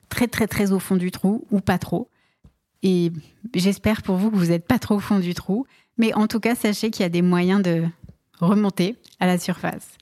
très 0.09 0.27
très 0.27 0.45
très 0.45 0.71
au 0.71 0.79
fond 0.79 0.95
du 0.95 1.09
trou 1.09 1.45
ou 1.49 1.61
pas 1.61 1.79
trop. 1.79 2.09
Et 2.83 3.11
j'espère 3.55 4.03
pour 4.03 4.17
vous 4.17 4.29
que 4.29 4.35
vous 4.35 4.47
n'êtes 4.47 4.67
pas 4.67 4.77
trop 4.77 4.95
au 4.95 4.99
fond 4.99 5.19
du 5.19 5.33
trou. 5.33 5.65
Mais 5.97 6.13
en 6.13 6.27
tout 6.27 6.39
cas, 6.39 6.53
sachez 6.53 6.91
qu'il 6.91 7.03
y 7.03 7.05
a 7.05 7.09
des 7.09 7.23
moyens 7.23 7.61
de 7.61 7.83
remonter 8.39 8.95
à 9.19 9.25
la 9.25 9.39
surface. 9.39 9.97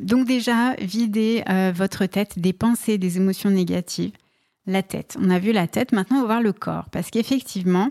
Donc 0.00 0.26
déjà, 0.26 0.74
videz 0.76 1.42
euh, 1.48 1.72
votre 1.74 2.06
tête 2.06 2.38
des 2.38 2.54
pensées, 2.54 2.96
des 2.96 3.18
émotions 3.18 3.50
négatives. 3.50 4.12
La 4.66 4.82
tête. 4.82 5.16
On 5.20 5.30
a 5.30 5.38
vu 5.38 5.52
la 5.52 5.66
tête, 5.66 5.92
maintenant 5.92 6.18
on 6.18 6.20
va 6.20 6.26
voir 6.26 6.42
le 6.42 6.52
corps. 6.52 6.88
Parce 6.90 7.10
qu'effectivement, 7.10 7.90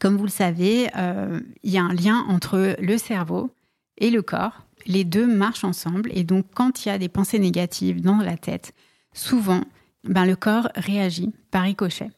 comme 0.00 0.16
vous 0.16 0.24
le 0.24 0.30
savez, 0.30 0.88
euh, 0.96 1.40
il 1.62 1.70
y 1.70 1.78
a 1.78 1.82
un 1.82 1.92
lien 1.92 2.24
entre 2.28 2.76
le 2.80 2.98
cerveau 2.98 3.50
et 3.98 4.10
le 4.10 4.22
corps. 4.22 4.64
Les 4.86 5.04
deux 5.04 5.26
marchent 5.26 5.64
ensemble. 5.64 6.10
Et 6.12 6.24
donc 6.24 6.46
quand 6.54 6.84
il 6.84 6.88
y 6.88 6.92
a 6.92 6.98
des 6.98 7.08
pensées 7.08 7.38
négatives 7.38 8.00
dans 8.00 8.18
la 8.18 8.36
tête, 8.36 8.72
souvent, 9.12 9.62
ben, 10.04 10.24
le 10.24 10.36
corps 10.36 10.68
réagit 10.74 11.32
par 11.50 11.62
ricochet. 11.62 12.10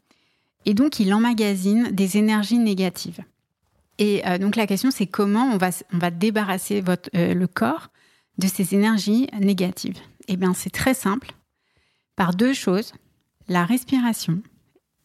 Et 0.66 0.75
donc 0.75 0.99
il 1.00 1.12
emmagasine 1.12 1.90
des 1.90 2.16
énergies 2.16 2.58
négatives. 2.58 3.20
Et 3.99 4.26
euh, 4.26 4.38
donc 4.38 4.56
la 4.56 4.66
question, 4.66 4.90
c'est 4.90 5.06
comment 5.06 5.50
on 5.52 5.56
va, 5.56 5.70
on 5.92 5.99
va 5.99 6.10
débarrasser 6.10 6.80
votre, 6.80 7.10
le 7.12 7.46
corps 7.46 7.90
de 8.38 8.46
ces 8.46 8.75
énergies 8.75 9.28
négatives 9.38 9.99
Eh 10.28 10.37
bien, 10.37 10.54
c'est 10.54 10.70
très 10.70 10.94
simple, 10.94 11.32
par 12.16 12.34
deux 12.34 12.52
choses, 12.52 12.92
la 13.49 13.64
respiration 13.64 14.42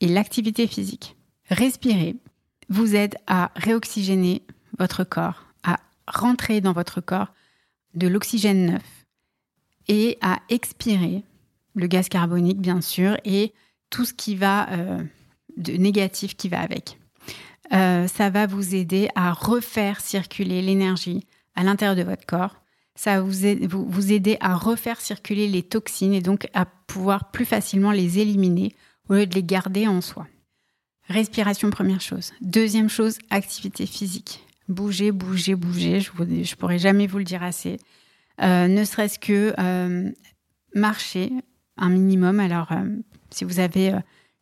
et 0.02 0.08
l'activité 0.08 0.68
physique. 0.68 1.16
Respirer 1.50 2.16
vous 2.70 2.96
aide 2.96 3.16
à 3.28 3.52
réoxygéner 3.56 4.44
votre 4.78 5.04
corps, 5.04 5.46
à 5.64 5.80
rentrer 6.08 6.62
dans 6.62 6.74
votre 6.74 7.02
corps 7.02 7.34
de 7.94 8.08
l'oxygène 8.08 8.66
neuf 8.66 9.06
et 9.88 10.18
à 10.22 10.40
expirer 10.50 11.24
le 11.76 11.88
gaz 11.88 12.10
carbonique, 12.10 12.60
bien 12.60 12.82
sûr, 12.82 13.18
et 13.26 13.54
tout 13.90 14.06
ce 14.06 14.14
qui 14.14 14.36
va 14.36 14.70
euh, 14.72 15.04
de 15.58 15.74
négatif 15.74 16.36
qui 16.36 16.50
va 16.50 16.62
avec. 16.62 16.98
Euh, 17.74 18.08
ça 18.08 18.30
va 18.30 18.48
vous 18.48 18.76
aider 18.76 19.10
à 19.16 19.34
refaire 19.34 20.00
circuler 20.00 20.62
l'énergie 20.62 21.26
à 21.56 21.64
l'intérieur 21.64 21.96
de 21.96 22.04
votre 22.04 22.26
corps 22.26 22.56
ça 22.96 23.20
va 23.20 23.22
vous, 23.22 24.12
aider 24.12 24.38
à 24.40 24.56
refaire 24.56 25.02
circuler 25.02 25.48
les 25.48 25.64
toxines 25.64 26.14
et 26.14 26.22
donc 26.22 26.48
à 26.54 26.66
pouvoir 26.66 27.32
plus 27.32 27.46
facilement 27.46 27.92
les 27.92 28.20
éliminer 28.20 28.74
au 29.10 29.16
lieu 29.16 29.26
de 29.26 29.36
les 29.36 29.44
garder 29.44 29.88
en 29.88 30.02
soi. 30.02 30.28
Respiration, 31.08 31.70
première 31.70 32.02
chose. 32.02 32.32
Deuxième 32.42 32.90
chose, 32.90 33.20
activité 33.30 33.86
physique. 33.86 34.44
Bouger, 34.68 35.12
bouger, 35.12 35.56
bouger. 35.56 36.00
Je 36.00 36.12
ne 36.12 36.56
pourrais 36.56 36.80
jamais 36.80 37.06
vous 37.06 37.20
le 37.20 37.24
dire 37.24 37.44
assez. 37.44 37.78
Euh, 38.42 38.68
ne 38.68 38.84
serait-ce 38.84 39.20
que 39.20 39.54
euh, 39.60 40.10
marcher 40.74 41.32
un 41.78 41.90
minimum. 41.90 42.40
Alors, 42.40 42.72
euh, 42.72 42.86
si 43.30 43.46
vous 43.46 43.60
avez 43.60 43.94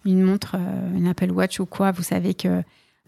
une 0.05 0.21
montre, 0.21 0.55
une 0.95 1.07
Apple 1.07 1.31
Watch 1.31 1.59
ou 1.59 1.65
quoi, 1.65 1.91
vous 1.91 2.03
savez 2.03 2.33
que 2.33 2.61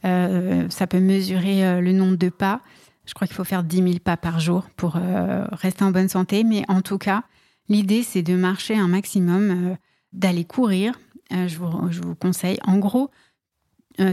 ça 0.04 0.88
peut 0.88 1.00
mesurer 1.00 1.82
le 1.82 1.92
nombre 1.92 2.16
de 2.16 2.30
pas. 2.30 2.62
Je 3.06 3.14
crois 3.14 3.28
qu'il 3.28 3.36
faut 3.36 3.44
faire 3.44 3.64
10 3.64 3.78
000 3.78 3.90
pas 4.04 4.18
par 4.18 4.40
jour 4.40 4.68
pour 4.76 4.96
euh, 4.96 5.46
rester 5.52 5.84
en 5.84 5.92
bonne 5.92 6.10
santé. 6.10 6.44
Mais 6.44 6.64
en 6.68 6.82
tout 6.82 6.98
cas, 6.98 7.24
l'idée, 7.70 8.04
c'est 8.04 8.24
de 8.24 8.36
marcher 8.36 8.76
un 8.76 8.88
maximum, 8.88 9.52
euh, 9.52 9.76
d'aller 10.14 10.46
courir. 10.46 11.00
Euh, 11.34 11.48
je, 11.48 11.58
vous, 11.58 12.16
conseille, 12.16 12.60
en 12.66 12.78
gros, 12.78 13.12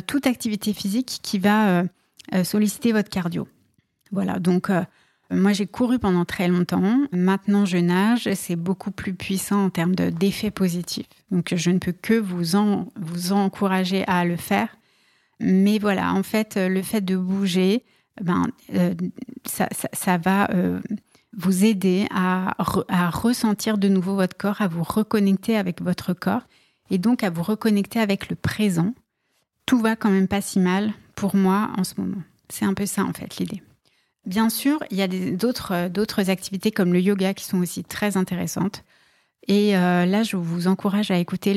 toute 0.06 0.28
activité 0.28 0.72
physique 0.72 1.18
qui 1.22 1.40
va 1.40 1.82
solliciter 2.44 2.92
votre 2.92 3.08
cardio. 3.08 3.49
Voilà, 4.12 4.38
donc 4.38 4.70
moi 5.28 5.52
j'ai 5.52 5.66
couru 5.66 5.99
pendant 5.99 6.25
très 6.25 6.46
longtemps. 6.46 7.00
Maintenant 7.11 7.64
je 7.64 7.78
nage. 7.78 8.32
C'est 8.34 8.54
beaucoup 8.54 8.92
plus 8.92 9.12
puissant 9.12 9.64
en 9.64 9.70
termes 9.70 9.96
d'effets 9.96 10.52
positifs. 10.52 11.08
Donc 11.32 11.52
je 11.56 11.70
ne 11.72 11.80
peux 11.80 11.90
que 11.90 12.14
vous, 12.14 12.54
en, 12.54 12.87
vous 12.94 13.32
encourager 13.32 14.04
à 14.06 14.25
le 14.25 14.37
faire. 14.37 14.68
Mais 15.40 15.80
voilà, 15.80 16.14
en 16.14 16.22
fait, 16.22 16.56
le 16.56 16.80
fait 16.80 17.00
de 17.00 17.16
bouger, 17.16 17.84
ben, 18.21 18.47
euh, 18.75 18.95
ça, 19.45 20.19
va 20.19 20.50
euh, 20.50 20.81
vous 21.37 21.64
aider 21.64 22.07
à, 22.11 22.54
ressentir 23.11 23.78
de 23.78 23.88
nouveau 23.88 24.14
votre 24.14 24.37
corps, 24.37 24.61
à 24.61 24.69
vous 24.69 24.83
reconnecter 24.83 25.57
avec 25.57 25.81
votre 25.81 26.12
corps 26.12 26.42
et 26.90 26.99
donc 26.99 27.23
à 27.25 27.31
vous 27.31 27.42
reconnecter 27.42 27.99
avec 27.99 28.28
le 28.28 28.37
présent. 28.37 28.95
Tout 29.66 29.78
va 29.78 29.97
quand 29.97 30.11
même 30.11 30.28
pas 30.28 30.40
si 30.40 30.59
mal 30.59 30.92
pour 31.14 31.37
moi 31.37 31.71
en 31.78 31.85
ce 31.85 31.95
moment. 32.00 32.23
C'est 32.49 32.64
un 32.64 32.75
peu 32.75 32.87
ça 32.87 33.04
en 33.04 33.12
fait 33.12 33.38
l'idée. 33.38 33.62
Bien 34.26 34.50
sûr, 34.50 34.78
il 34.90 34.99
y 34.99 35.02
a 35.02 35.09
d'autres 35.09 35.88
d'autres 35.88 36.31
activités 36.31 36.71
comme 36.71 36.92
le 36.92 37.00
yoga 37.00 37.35
qui 37.35 37.45
sont 37.45 37.59
aussi 37.59 37.83
très 37.83 38.16
intéressantes. 38.16 38.85
Et 39.49 39.76
euh, 39.76 40.07
là, 40.07 40.23
je 40.23 40.37
vous 40.37 40.69
encourage 40.69 41.11
à 41.11 41.19
écouter 41.19 41.54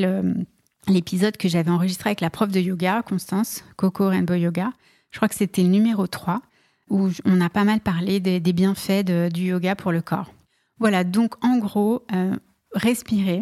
l'épisode 0.88 1.38
que 1.38 1.48
j'avais 1.48 1.70
enregistré 1.70 2.10
avec 2.10 2.22
la 2.22 2.30
prof 2.30 2.50
de 2.50 2.60
yoga, 2.60 3.04
Constance, 3.04 3.64
Coco 3.76 4.08
Rainbow 4.08 4.34
Yoga, 4.34 4.72
je 5.16 5.20
crois 5.20 5.30
que 5.30 5.36
c'était 5.36 5.64
le 5.64 5.70
numéro 5.70 6.08
3, 6.08 6.42
où 6.90 7.08
on 7.24 7.40
a 7.40 7.50
pas 7.50 7.64
mal 7.64 7.80
parlé 7.80 8.20
des, 8.20 8.42
bienfaits 8.52 9.06
du 9.32 9.44
yoga 9.44 9.74
pour 9.74 9.94
le 9.94 10.02
corps. 10.02 10.34
Voilà, 10.78 11.06
donc 11.06 11.42
en 11.42 11.58
gros, 11.58 12.04
euh, 12.14 12.36
respirer. 12.74 13.42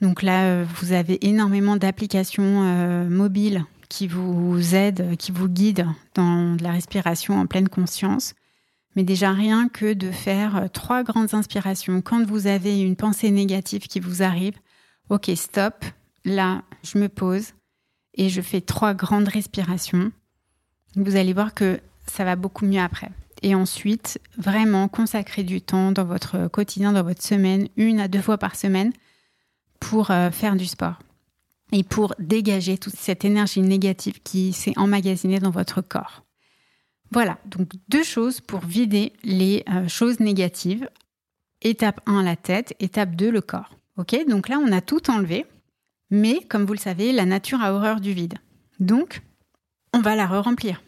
Donc 0.00 0.22
là, 0.22 0.44
euh, 0.44 0.64
vous 0.76 0.92
avez 0.92 1.26
énormément 1.26 1.76
d'applications 1.76 2.62
euh, 2.62 3.08
mobiles 3.08 3.64
qui 3.88 4.06
vous 4.06 4.76
aident, 4.76 5.16
qui 5.16 5.32
vous 5.32 5.48
guident 5.48 5.88
dans 6.14 6.56
la 6.60 6.70
respiration 6.70 7.36
en 7.36 7.46
pleine 7.46 7.68
conscience. 7.68 8.34
Mais 8.94 9.02
déjà 9.02 9.32
rien 9.32 9.68
que 9.68 9.94
de 9.94 10.12
faire 10.12 10.68
trois 10.72 11.02
grandes 11.02 11.34
inspirations 11.34 12.00
quand 12.00 12.24
vous 12.24 12.46
avez 12.46 12.80
une 12.80 12.94
pensée 12.94 13.32
négative 13.32 13.88
qui 13.88 13.98
vous 13.98 14.22
arrive. 14.22 14.54
Ok, 15.08 15.32
stop. 15.34 15.84
Là, 16.24 16.62
je 16.84 16.98
me 16.98 17.08
pose 17.08 17.54
et 18.14 18.28
je 18.28 18.40
fais 18.40 18.60
trois 18.60 18.94
grandes 18.94 19.26
respirations. 19.26 20.12
Vous 20.96 21.16
allez 21.16 21.32
voir 21.32 21.54
que 21.54 21.80
ça 22.06 22.24
va 22.24 22.36
beaucoup 22.36 22.66
mieux 22.66 22.80
après. 22.80 23.10
Et 23.42 23.54
ensuite, 23.54 24.20
vraiment 24.36 24.88
consacrer 24.88 25.42
du 25.42 25.60
temps 25.60 25.90
dans 25.92 26.04
votre 26.04 26.48
quotidien, 26.48 26.92
dans 26.92 27.02
votre 27.02 27.22
semaine, 27.22 27.68
une 27.76 27.98
à 27.98 28.08
deux 28.08 28.22
fois 28.22 28.38
par 28.38 28.54
semaine, 28.54 28.92
pour 29.80 30.10
euh, 30.10 30.30
faire 30.30 30.54
du 30.54 30.66
sport 30.66 30.98
et 31.72 31.82
pour 31.82 32.14
dégager 32.18 32.78
toute 32.78 32.94
cette 32.94 33.24
énergie 33.24 33.62
négative 33.62 34.20
qui 34.22 34.52
s'est 34.52 34.74
emmagasinée 34.76 35.40
dans 35.40 35.50
votre 35.50 35.80
corps. 35.80 36.22
Voilà, 37.10 37.38
donc 37.46 37.72
deux 37.88 38.04
choses 38.04 38.40
pour 38.40 38.60
vider 38.60 39.12
les 39.24 39.64
euh, 39.68 39.88
choses 39.88 40.20
négatives. 40.20 40.88
Étape 41.62 42.00
1, 42.06 42.22
la 42.22 42.36
tête. 42.36 42.74
Étape 42.80 43.16
2, 43.16 43.30
le 43.30 43.40
corps. 43.40 43.76
Ok, 43.96 44.16
donc 44.28 44.48
là, 44.48 44.58
on 44.58 44.72
a 44.72 44.80
tout 44.80 45.10
enlevé. 45.10 45.46
Mais 46.10 46.40
comme 46.48 46.64
vous 46.64 46.72
le 46.72 46.78
savez, 46.78 47.12
la 47.12 47.24
nature 47.24 47.62
a 47.62 47.72
horreur 47.72 48.00
du 48.00 48.12
vide. 48.12 48.34
Donc, 48.80 49.22
on 49.92 50.00
va 50.00 50.16
la 50.16 50.26
re-remplir. 50.26 50.82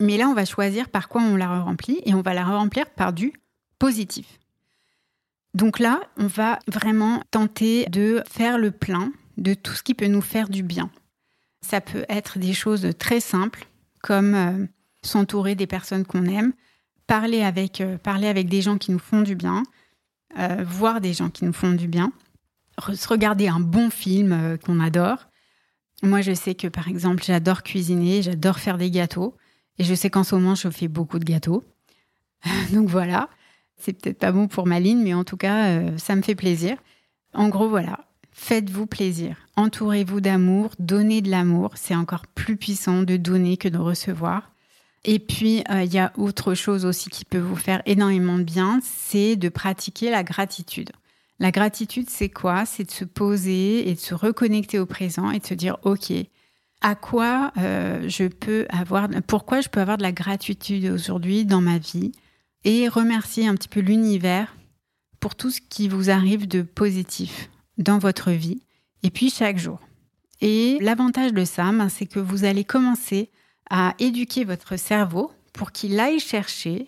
Mais 0.00 0.16
là, 0.16 0.28
on 0.28 0.34
va 0.34 0.44
choisir 0.44 0.88
par 0.88 1.08
quoi 1.08 1.22
on 1.22 1.36
la 1.36 1.48
re-remplit 1.48 2.00
et 2.04 2.14
on 2.14 2.22
va 2.22 2.34
la 2.34 2.44
re-remplir 2.44 2.90
par 2.90 3.12
du 3.12 3.32
positif. 3.78 4.26
Donc 5.54 5.78
là, 5.78 6.00
on 6.16 6.26
va 6.26 6.58
vraiment 6.66 7.22
tenter 7.30 7.86
de 7.86 8.22
faire 8.28 8.58
le 8.58 8.70
plein 8.70 9.12
de 9.36 9.54
tout 9.54 9.72
ce 9.72 9.82
qui 9.82 9.94
peut 9.94 10.06
nous 10.06 10.22
faire 10.22 10.48
du 10.48 10.62
bien. 10.62 10.90
Ça 11.60 11.80
peut 11.80 12.04
être 12.08 12.38
des 12.38 12.54
choses 12.54 12.88
très 12.98 13.20
simples, 13.20 13.66
comme 14.02 14.34
euh, 14.34 14.66
s'entourer 15.02 15.54
des 15.54 15.66
personnes 15.66 16.04
qu'on 16.04 16.24
aime, 16.24 16.52
parler 17.06 17.42
avec, 17.42 17.80
euh, 17.80 17.98
parler 17.98 18.28
avec 18.28 18.48
des 18.48 18.62
gens 18.62 18.78
qui 18.78 18.90
nous 18.90 18.98
font 18.98 19.20
du 19.20 19.36
bien, 19.36 19.62
euh, 20.38 20.64
voir 20.66 21.00
des 21.00 21.12
gens 21.12 21.30
qui 21.30 21.44
nous 21.44 21.52
font 21.52 21.72
du 21.72 21.86
bien, 21.86 22.12
regarder 22.78 23.48
un 23.48 23.60
bon 23.60 23.90
film 23.90 24.58
qu'on 24.64 24.80
adore, 24.80 25.28
moi, 26.02 26.20
je 26.20 26.34
sais 26.34 26.54
que 26.54 26.68
par 26.68 26.88
exemple, 26.88 27.22
j'adore 27.22 27.62
cuisiner, 27.62 28.22
j'adore 28.22 28.58
faire 28.58 28.78
des 28.78 28.90
gâteaux. 28.90 29.36
Et 29.78 29.84
je 29.84 29.94
sais 29.94 30.10
qu'en 30.10 30.24
ce 30.24 30.34
moment, 30.34 30.54
je 30.54 30.68
fais 30.68 30.88
beaucoup 30.88 31.18
de 31.18 31.24
gâteaux. 31.24 31.64
Donc 32.72 32.88
voilà, 32.88 33.28
c'est 33.76 33.92
peut-être 33.92 34.18
pas 34.18 34.32
bon 34.32 34.48
pour 34.48 34.66
ma 34.66 34.80
ligne, 34.80 35.02
mais 35.02 35.14
en 35.14 35.24
tout 35.24 35.36
cas, 35.36 35.66
euh, 35.66 35.96
ça 35.98 36.16
me 36.16 36.22
fait 36.22 36.34
plaisir. 36.34 36.76
En 37.34 37.48
gros, 37.48 37.68
voilà, 37.68 38.00
faites-vous 38.32 38.86
plaisir. 38.86 39.36
Entourez-vous 39.56 40.20
d'amour, 40.20 40.72
donnez 40.78 41.22
de 41.22 41.30
l'amour. 41.30 41.70
C'est 41.76 41.94
encore 41.94 42.26
plus 42.26 42.56
puissant 42.56 43.02
de 43.02 43.16
donner 43.16 43.56
que 43.56 43.68
de 43.68 43.78
recevoir. 43.78 44.50
Et 45.04 45.18
puis, 45.18 45.64
euh, 45.70 45.82
il 45.82 45.92
y 45.92 45.98
a 45.98 46.12
autre 46.16 46.54
chose 46.54 46.84
aussi 46.84 47.10
qui 47.10 47.24
peut 47.24 47.38
vous 47.38 47.56
faire 47.56 47.82
énormément 47.86 48.38
de 48.38 48.44
bien, 48.44 48.80
c'est 48.82 49.36
de 49.36 49.48
pratiquer 49.48 50.10
la 50.10 50.22
gratitude. 50.22 50.90
La 51.42 51.50
gratitude, 51.50 52.08
c'est 52.08 52.28
quoi? 52.28 52.66
C'est 52.66 52.84
de 52.84 52.92
se 52.92 53.04
poser 53.04 53.88
et 53.88 53.94
de 53.94 53.98
se 53.98 54.14
reconnecter 54.14 54.78
au 54.78 54.86
présent 54.86 55.32
et 55.32 55.40
de 55.40 55.44
se 55.44 55.54
dire, 55.54 55.76
OK, 55.82 56.12
à 56.82 56.94
quoi 56.94 57.50
euh, 57.56 58.08
je 58.08 58.28
peux 58.28 58.64
avoir, 58.68 59.08
pourquoi 59.26 59.60
je 59.60 59.68
peux 59.68 59.80
avoir 59.80 59.96
de 59.98 60.04
la 60.04 60.12
gratitude 60.12 60.84
aujourd'hui 60.84 61.44
dans 61.44 61.60
ma 61.60 61.78
vie? 61.78 62.12
Et 62.62 62.86
remercier 62.86 63.48
un 63.48 63.56
petit 63.56 63.66
peu 63.66 63.80
l'univers 63.80 64.54
pour 65.18 65.34
tout 65.34 65.50
ce 65.50 65.60
qui 65.60 65.88
vous 65.88 66.10
arrive 66.10 66.46
de 66.46 66.62
positif 66.62 67.50
dans 67.76 67.98
votre 67.98 68.30
vie 68.30 68.62
et 69.02 69.10
puis 69.10 69.28
chaque 69.28 69.58
jour. 69.58 69.80
Et 70.40 70.78
l'avantage 70.80 71.32
de 71.32 71.44
ça, 71.44 71.72
ben, 71.72 71.88
c'est 71.88 72.06
que 72.06 72.20
vous 72.20 72.44
allez 72.44 72.62
commencer 72.62 73.32
à 73.68 73.96
éduquer 73.98 74.44
votre 74.44 74.76
cerveau 74.76 75.32
pour 75.52 75.72
qu'il 75.72 75.98
aille 75.98 76.20
chercher 76.20 76.86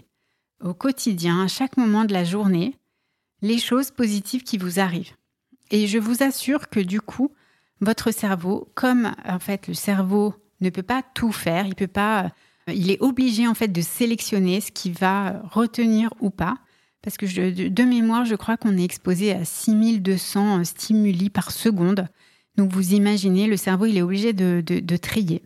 au 0.63 0.75
quotidien, 0.75 1.43
à 1.43 1.49
chaque 1.49 1.77
moment 1.77 2.05
de 2.05 2.13
la 2.13 2.23
journée, 2.23 2.77
les 3.45 3.59
choses 3.59 3.91
positives 3.91 4.43
qui 4.43 4.57
vous 4.57 4.81
arrivent. 4.81 5.13
Et 5.71 5.87
je 5.87 5.99
vous 5.99 6.23
assure 6.23 6.71
que 6.71 6.81
du 6.81 7.03
coup, 7.03 7.31
votre 7.83 8.11
cerveau, 8.11 8.71
comme 8.75 9.13
en 9.27 9.39
fait 9.39 9.69
le 9.69 9.75
cerveau 9.75 10.35
ne 10.63 10.71
peut 10.71 10.83
pas 10.83 11.03
tout 11.15 11.31
faire, 11.31 11.67
il 11.67 11.75
peut 11.75 11.87
pas, 11.87 12.33
il 12.69 12.91
est 12.91 13.03
obligé 13.03 13.47
en 13.47 13.53
fait 13.53 13.69
de 13.69 13.83
sélectionner 13.83 14.63
ce 14.63 14.73
qui 14.73 14.91
va 14.91 15.43
retenir 15.51 16.09
ou 16.21 16.31
pas. 16.31 16.57
Parce 17.03 17.19
que 17.19 17.27
de 17.69 17.83
mémoire, 17.83 18.25
je 18.25 18.35
crois 18.35 18.57
qu'on 18.57 18.79
est 18.79 18.85
exposé 18.85 19.33
à 19.33 19.45
6200 19.45 20.65
stimuli 20.65 21.29
par 21.29 21.51
seconde. 21.51 22.09
Donc 22.57 22.73
vous 22.73 22.95
imaginez, 22.95 23.47
le 23.47 23.59
cerveau, 23.59 23.85
il 23.85 23.99
est 23.99 24.03
obligé 24.03 24.33
de, 24.33 24.97
trier. 24.97 25.43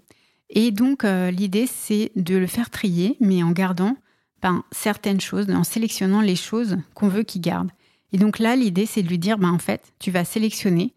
Et 0.50 0.71
donc 0.71 1.02
l'idée, 1.02 1.67
c'est 1.67 2.12
de 2.14 2.37
le 2.37 2.47
faire 2.47 2.71
trier, 2.71 3.17
mais 3.19 3.43
en 3.43 3.50
gardant 3.50 3.97
ben, 4.40 4.62
certaines 4.71 5.21
choses, 5.21 5.50
en 5.50 5.64
sélectionnant 5.64 6.21
les 6.21 6.37
choses 6.37 6.76
qu'on 6.95 7.09
veut 7.09 7.25
qu'il 7.25 7.40
garde. 7.40 7.71
Et 8.12 8.19
donc 8.19 8.38
là, 8.38 8.57
l'idée, 8.57 8.87
c'est 8.87 9.03
de 9.03 9.09
lui 9.09 9.19
dire, 9.19 9.38
ben, 9.38 9.50
en 9.50 9.59
fait, 9.59 9.93
tu 9.99 10.11
vas 10.11 10.25
sélectionner 10.25 10.95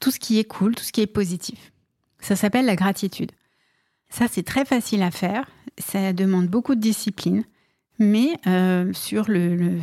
tout 0.00 0.10
ce 0.10 0.20
qui 0.20 0.38
est 0.38 0.44
cool, 0.44 0.74
tout 0.74 0.84
ce 0.84 0.92
qui 0.92 1.00
est 1.00 1.06
positif. 1.06 1.72
Ça 2.20 2.36
s'appelle 2.36 2.66
la 2.66 2.76
gratitude. 2.76 3.32
Ça, 4.08 4.26
c'est 4.30 4.44
très 4.44 4.64
facile 4.64 5.02
à 5.02 5.10
faire. 5.10 5.48
Ça 5.78 6.12
demande 6.12 6.46
beaucoup 6.46 6.74
de 6.74 6.80
discipline. 6.80 7.44
Mais 7.98 8.38
euh, 8.46 8.92
sur 8.92 9.26
le, 9.28 9.78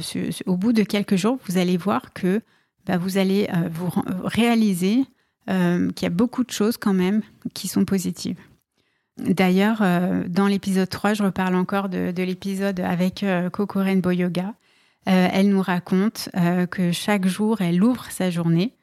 au 0.45 0.57
bout 0.57 0.73
de 0.73 0.83
quelques 0.83 1.15
jours, 1.15 1.37
vous 1.47 1.57
allez 1.57 1.77
voir 1.77 2.13
que 2.13 2.41
ben, 2.85 2.97
vous 2.97 3.17
allez 3.17 3.47
euh, 3.53 3.69
vous 3.71 3.89
réaliser 4.23 5.05
euh, 5.49 5.91
qu'il 5.91 6.05
y 6.05 6.07
a 6.07 6.13
beaucoup 6.13 6.43
de 6.43 6.51
choses 6.51 6.77
quand 6.77 6.93
même 6.93 7.21
qui 7.53 7.67
sont 7.67 7.85
positives. 7.85 8.39
D'ailleurs, 9.17 9.83
dans 10.29 10.47
l'épisode 10.47 10.89
3, 10.89 11.13
je 11.13 11.23
reparle 11.23 11.55
encore 11.55 11.89
de, 11.89 12.11
de 12.11 12.23
l'épisode 12.23 12.79
avec 12.79 13.23
Coco 13.51 13.79
Rainbow 13.79 14.09
Yoga. 14.09 14.55
Euh, 15.07 15.29
elle 15.31 15.49
nous 15.49 15.61
raconte 15.61 16.29
euh, 16.35 16.67
que 16.67 16.91
chaque 16.91 17.25
jour, 17.25 17.61
elle 17.61 17.83
ouvre 17.83 18.05
sa 18.11 18.29
journée 18.29 18.73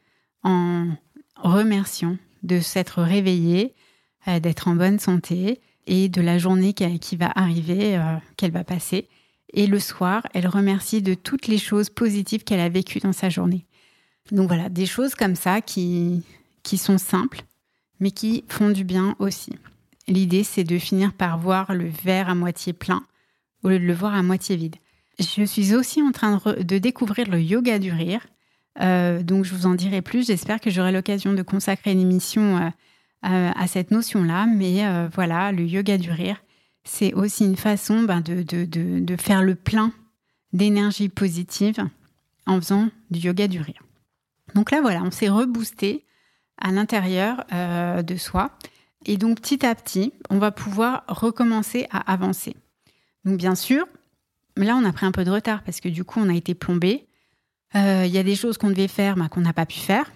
en 0.42 0.88
remerciant 1.36 2.16
de 2.42 2.60
s'être 2.60 3.02
réveillée, 3.02 3.74
euh, 4.26 4.40
d'être 4.40 4.68
en 4.68 4.74
bonne 4.74 4.98
santé 4.98 5.60
et 5.86 6.08
de 6.08 6.20
la 6.20 6.38
journée 6.38 6.74
qui 6.74 7.16
va 7.16 7.32
arriver, 7.34 7.98
qu'elle 8.36 8.50
va 8.50 8.62
passer. 8.62 9.08
Et 9.54 9.66
le 9.66 9.78
soir, 9.78 10.22
elle 10.34 10.46
remercie 10.46 11.00
de 11.00 11.14
toutes 11.14 11.46
les 11.46 11.56
choses 11.56 11.88
positives 11.88 12.44
qu'elle 12.44 12.60
a 12.60 12.68
vécues 12.68 12.98
dans 12.98 13.14
sa 13.14 13.30
journée. 13.30 13.64
Donc 14.30 14.48
voilà, 14.48 14.68
des 14.68 14.84
choses 14.84 15.14
comme 15.14 15.34
ça 15.34 15.62
qui, 15.62 16.22
qui 16.62 16.76
sont 16.76 16.98
simples, 16.98 17.40
mais 18.00 18.10
qui 18.10 18.44
font 18.48 18.68
du 18.68 18.84
bien 18.84 19.16
aussi. 19.18 19.54
L'idée, 20.08 20.44
c'est 20.44 20.64
de 20.64 20.78
finir 20.78 21.14
par 21.14 21.38
voir 21.38 21.72
le 21.72 21.88
verre 21.88 22.28
à 22.28 22.34
moitié 22.34 22.74
plein 22.74 23.02
au 23.62 23.68
lieu 23.68 23.78
de 23.78 23.84
le 23.84 23.94
voir 23.94 24.14
à 24.14 24.22
moitié 24.22 24.56
vide. 24.56 24.76
Je 25.18 25.44
suis 25.44 25.74
aussi 25.74 26.00
en 26.00 26.12
train 26.12 26.40
de, 26.46 26.78
découvrir 26.78 27.28
le 27.28 27.40
yoga 27.40 27.78
du 27.78 27.90
rire. 27.90 28.26
Euh, 28.80 29.22
donc, 29.22 29.44
je 29.44 29.54
vous 29.54 29.66
en 29.66 29.74
dirai 29.74 30.00
plus. 30.00 30.26
J'espère 30.26 30.60
que 30.60 30.70
j'aurai 30.70 30.92
l'occasion 30.92 31.32
de 31.32 31.42
consacrer 31.42 31.90
une 31.90 32.00
émission 32.00 32.56
euh, 32.56 32.70
à, 33.54 33.66
cette 33.66 33.90
notion-là. 33.90 34.46
Mais 34.46 34.86
euh, 34.86 35.08
voilà, 35.12 35.50
le 35.50 35.64
yoga 35.64 35.98
du 35.98 36.12
rire, 36.12 36.36
c'est 36.84 37.14
aussi 37.14 37.44
une 37.44 37.56
façon 37.56 38.04
ben, 38.04 38.20
de, 38.20 38.42
de, 38.42 39.16
faire 39.16 39.42
le 39.42 39.56
plein 39.56 39.92
d'énergie 40.52 41.08
positive 41.08 41.84
en 42.46 42.60
faisant 42.60 42.88
du 43.10 43.18
yoga 43.18 43.48
du 43.48 43.60
rire. 43.60 43.82
Donc 44.54 44.70
là, 44.70 44.80
voilà, 44.80 45.02
on 45.02 45.10
s'est 45.10 45.28
reboosté 45.28 46.04
à 46.58 46.70
l'intérieur 46.70 47.44
de 48.02 48.16
soi. 48.16 48.52
Et 49.04 49.16
donc, 49.16 49.40
petit 49.40 49.66
à 49.66 49.74
petit, 49.74 50.12
on 50.30 50.38
va 50.38 50.52
pouvoir 50.52 51.04
recommencer 51.08 51.86
à 51.90 52.10
avancer. 52.10 52.56
Donc, 53.24 53.36
bien 53.36 53.54
sûr, 53.54 53.86
là, 54.64 54.76
on 54.76 54.84
a 54.84 54.92
pris 54.92 55.06
un 55.06 55.12
peu 55.12 55.24
de 55.24 55.30
retard 55.30 55.62
parce 55.62 55.80
que 55.80 55.88
du 55.88 56.04
coup, 56.04 56.20
on 56.20 56.28
a 56.28 56.34
été 56.34 56.54
plombé. 56.54 57.06
Euh, 57.74 58.04
il 58.06 58.12
y 58.12 58.18
a 58.18 58.22
des 58.22 58.34
choses 58.34 58.58
qu'on 58.58 58.70
devait 58.70 58.88
faire, 58.88 59.16
mais 59.16 59.28
qu'on 59.28 59.40
n'a 59.40 59.52
pas 59.52 59.66
pu 59.66 59.78
faire. 59.78 60.10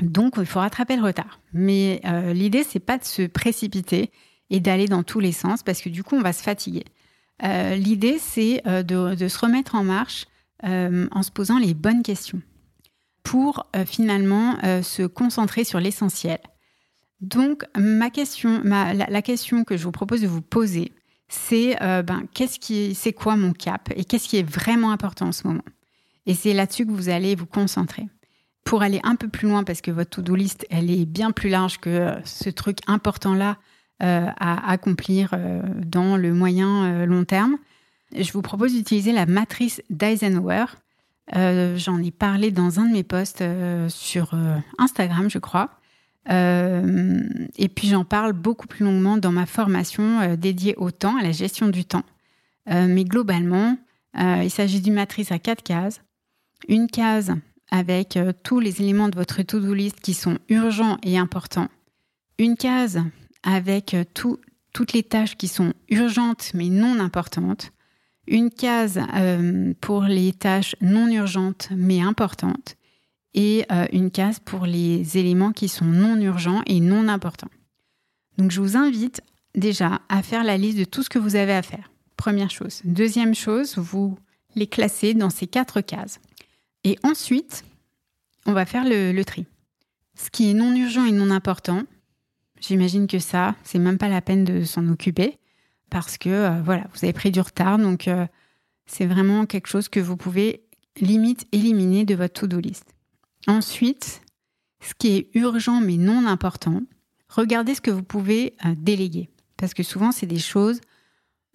Donc, 0.00 0.34
il 0.38 0.46
faut 0.46 0.60
rattraper 0.60 0.96
le 0.96 1.02
retard. 1.02 1.40
Mais 1.52 2.00
euh, 2.04 2.32
l'idée, 2.32 2.64
c'est 2.64 2.80
pas 2.80 2.98
de 2.98 3.04
se 3.04 3.22
précipiter 3.22 4.10
et 4.50 4.60
d'aller 4.60 4.86
dans 4.86 5.02
tous 5.02 5.20
les 5.20 5.32
sens 5.32 5.62
parce 5.62 5.80
que 5.80 5.88
du 5.88 6.02
coup, 6.02 6.16
on 6.16 6.22
va 6.22 6.32
se 6.32 6.42
fatiguer. 6.42 6.84
Euh, 7.44 7.76
l'idée, 7.76 8.18
c'est 8.18 8.62
de, 8.64 9.28
se 9.28 9.38
remettre 9.38 9.74
en 9.74 9.84
marche 9.84 10.26
en 10.62 11.22
se 11.22 11.30
posant 11.30 11.58
les 11.58 11.72
bonnes 11.72 12.02
questions 12.02 12.42
pour 13.22 13.66
finalement 13.86 14.56
se 14.82 15.06
concentrer 15.06 15.62
sur 15.62 15.78
l'essentiel. 15.78 16.38
Donc, 17.20 17.64
la, 17.74 18.10
question 18.10 19.64
que 19.64 19.76
je 19.76 19.84
vous 19.84 19.92
propose 19.92 20.22
de 20.22 20.26
vous 20.26 20.42
poser, 20.42 20.92
c'est 21.28 21.80
euh, 21.82 22.02
ben, 22.02 22.24
qu'est-ce 22.34 22.58
qui, 22.58 22.94
c'est 22.94 23.12
quoi 23.12 23.36
mon 23.36 23.52
cap 23.52 23.90
et 23.94 24.04
qu'est-ce 24.04 24.28
qui 24.28 24.38
est 24.38 24.48
vraiment 24.48 24.90
important 24.90 25.28
en 25.28 25.32
ce 25.32 25.46
moment. 25.46 25.64
Et 26.26 26.34
c'est 26.34 26.52
là-dessus 26.52 26.86
que 26.86 26.90
vous 26.90 27.08
allez 27.08 27.34
vous 27.34 27.46
concentrer. 27.46 28.06
Pour 28.64 28.82
aller 28.82 29.00
un 29.02 29.16
peu 29.16 29.28
plus 29.28 29.48
loin, 29.48 29.64
parce 29.64 29.80
que 29.80 29.90
votre 29.90 30.10
to-do 30.10 30.34
list, 30.34 30.66
elle 30.70 30.90
est 30.90 31.06
bien 31.06 31.30
plus 31.30 31.48
large 31.48 31.78
que 31.78 31.88
euh, 31.88 32.24
ce 32.24 32.50
truc 32.50 32.78
important-là 32.86 33.56
euh, 34.02 34.26
à 34.38 34.70
accomplir 34.70 35.34
dans 35.74 36.16
le 36.16 36.32
moyen 36.32 37.04
long 37.04 37.24
terme, 37.24 37.56
je 38.16 38.32
vous 38.32 38.42
propose 38.42 38.72
d'utiliser 38.72 39.12
la 39.12 39.26
matrice 39.26 39.82
d'Eisenhower. 39.90 40.66
J'en 41.34 42.02
ai 42.02 42.10
parlé 42.10 42.50
dans 42.50 42.78
un 42.78 42.86
de 42.86 42.92
mes 42.92 43.02
posts 43.02 43.42
sur 43.88 44.34
Instagram, 44.78 45.28
je 45.28 45.38
crois. 45.38 45.77
Euh, 46.30 47.24
et 47.56 47.68
puis 47.68 47.88
j'en 47.88 48.04
parle 48.04 48.32
beaucoup 48.32 48.66
plus 48.66 48.84
longuement 48.84 49.16
dans 49.16 49.32
ma 49.32 49.46
formation 49.46 50.20
euh, 50.20 50.36
dédiée 50.36 50.74
au 50.76 50.90
temps, 50.90 51.16
à 51.16 51.22
la 51.22 51.32
gestion 51.32 51.68
du 51.68 51.84
temps. 51.84 52.04
Euh, 52.70 52.86
mais 52.88 53.04
globalement, 53.04 53.78
il 54.14 54.50
s'agit 54.50 54.80
d'une 54.80 54.94
matrice 54.94 55.30
à 55.30 55.38
quatre 55.38 55.62
cases. 55.62 56.00
Une 56.66 56.88
case 56.88 57.34
avec 57.70 58.18
tous 58.42 58.58
les 58.58 58.82
éléments 58.82 59.08
de 59.08 59.14
votre 59.14 59.42
to-do 59.42 59.72
list 59.72 60.00
qui 60.00 60.12
sont 60.12 60.38
urgents 60.48 60.98
et 61.04 61.18
importants. 61.18 61.68
Une 62.38 62.56
case 62.56 63.00
avec 63.44 63.94
toutes 64.14 64.92
les 64.92 65.04
tâches 65.04 65.36
qui 65.36 65.46
sont 65.46 65.72
urgentes 65.88 66.50
mais 66.52 66.68
non 66.68 66.98
importantes. 66.98 67.70
Une 68.26 68.50
case 68.50 68.98
pour 69.80 70.02
les 70.02 70.32
tâches 70.32 70.74
non 70.80 71.06
urgentes 71.08 71.68
mais 71.76 72.00
importantes 72.00 72.76
et 73.34 73.64
euh, 73.70 73.86
une 73.92 74.10
case 74.10 74.38
pour 74.38 74.66
les 74.66 75.18
éléments 75.18 75.52
qui 75.52 75.68
sont 75.68 75.84
non 75.84 76.20
urgents 76.20 76.62
et 76.66 76.80
non 76.80 77.08
importants. 77.08 77.50
Donc 78.38 78.50
je 78.50 78.60
vous 78.60 78.76
invite 78.76 79.20
déjà 79.54 80.00
à 80.08 80.22
faire 80.22 80.44
la 80.44 80.56
liste 80.56 80.78
de 80.78 80.84
tout 80.84 81.02
ce 81.02 81.10
que 81.10 81.18
vous 81.18 81.36
avez 81.36 81.52
à 81.52 81.62
faire. 81.62 81.90
Première 82.16 82.50
chose. 82.50 82.80
Deuxième 82.84 83.34
chose, 83.34 83.78
vous 83.78 84.18
les 84.54 84.66
classez 84.66 85.14
dans 85.14 85.30
ces 85.30 85.46
quatre 85.46 85.80
cases. 85.80 86.20
Et 86.84 86.98
ensuite, 87.02 87.64
on 88.46 88.52
va 88.52 88.64
faire 88.64 88.84
le, 88.84 89.22
tri. 89.22 89.46
Ce 90.16 90.30
qui 90.30 90.50
est 90.50 90.54
non 90.54 90.74
urgent 90.74 91.04
et 91.04 91.12
non 91.12 91.30
important, 91.30 91.82
j'imagine 92.60 93.06
que 93.06 93.18
ça, 93.18 93.54
c'est 93.62 93.78
même 93.78 93.98
pas 93.98 94.08
la 94.08 94.20
peine 94.20 94.44
de 94.44 94.64
s'en 94.64 94.88
occuper 94.88 95.38
parce 95.90 96.18
que 96.18 96.28
euh, 96.28 96.62
voilà, 96.62 96.86
vous 96.92 97.04
avez 97.04 97.12
pris 97.12 97.30
du 97.30 97.40
retard, 97.40 97.78
donc 97.78 98.08
euh, 98.08 98.26
c'est 98.86 99.06
vraiment 99.06 99.46
quelque 99.46 99.68
chose 99.68 99.88
que 99.88 100.00
vous 100.00 100.16
pouvez 100.16 100.64
limite 101.00 101.46
éliminer 101.52 102.04
de 102.04 102.14
votre 102.14 102.40
to-do 102.40 102.58
list. 102.58 102.94
Ensuite, 103.48 104.20
ce 104.80 104.92
qui 104.92 105.08
est 105.16 105.30
urgent 105.32 105.80
mais 105.80 105.96
non 105.96 106.26
important, 106.26 106.82
regardez 107.30 107.74
ce 107.74 107.80
que 107.80 107.90
vous 107.90 108.02
pouvez 108.02 108.54
euh, 108.66 108.74
déléguer. 108.76 109.30
Parce 109.56 109.72
que 109.72 109.82
souvent, 109.82 110.12
c'est 110.12 110.26
des 110.26 110.38
choses, 110.38 110.82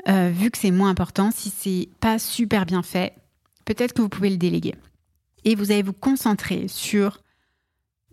euh, 0.10 0.32
vu 0.34 0.50
que 0.50 0.58
c'est 0.58 0.72
moins 0.72 0.90
important, 0.90 1.30
si 1.30 1.52
c'est 1.52 1.88
pas 2.00 2.18
super 2.18 2.66
bien 2.66 2.82
fait, 2.82 3.14
peut-être 3.66 3.94
que 3.94 4.02
vous 4.02 4.10
pouvez 4.10 4.32
le 4.32 4.38
déléguer. 4.38 4.74
Et 5.46 5.54
vous 5.54 5.70
allez 5.70 5.84
vous 5.84 5.94
concentrer 5.94 6.68
sur 6.68 7.22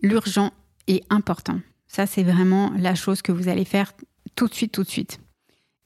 l'urgent 0.03 0.53
et 0.85 1.03
important. 1.09 1.59
Ça, 1.87 2.05
c'est 2.05 2.23
vraiment 2.23 2.71
la 2.77 2.93
chose 2.93 3.23
que 3.23 3.31
vous 3.31 3.47
allez 3.47 3.65
faire 3.65 3.93
tout 4.35 4.47
de 4.47 4.53
suite, 4.53 4.73
tout 4.73 4.83
de 4.83 4.89
suite. 4.89 5.19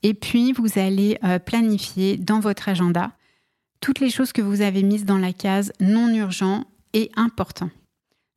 Et 0.03 0.13
puis, 0.13 0.51
vous 0.51 0.77
allez 0.77 1.17
euh, 1.23 1.39
planifier 1.39 2.17
dans 2.17 2.41
votre 2.41 2.67
agenda 2.67 3.13
toutes 3.79 4.01
les 4.01 4.09
choses 4.09 4.33
que 4.33 4.41
vous 4.41 4.59
avez 4.59 4.83
mises 4.83 5.05
dans 5.05 5.17
la 5.17 5.31
case 5.31 5.71
non 5.79 6.13
urgent 6.13 6.65
et 6.91 7.09
important 7.15 7.69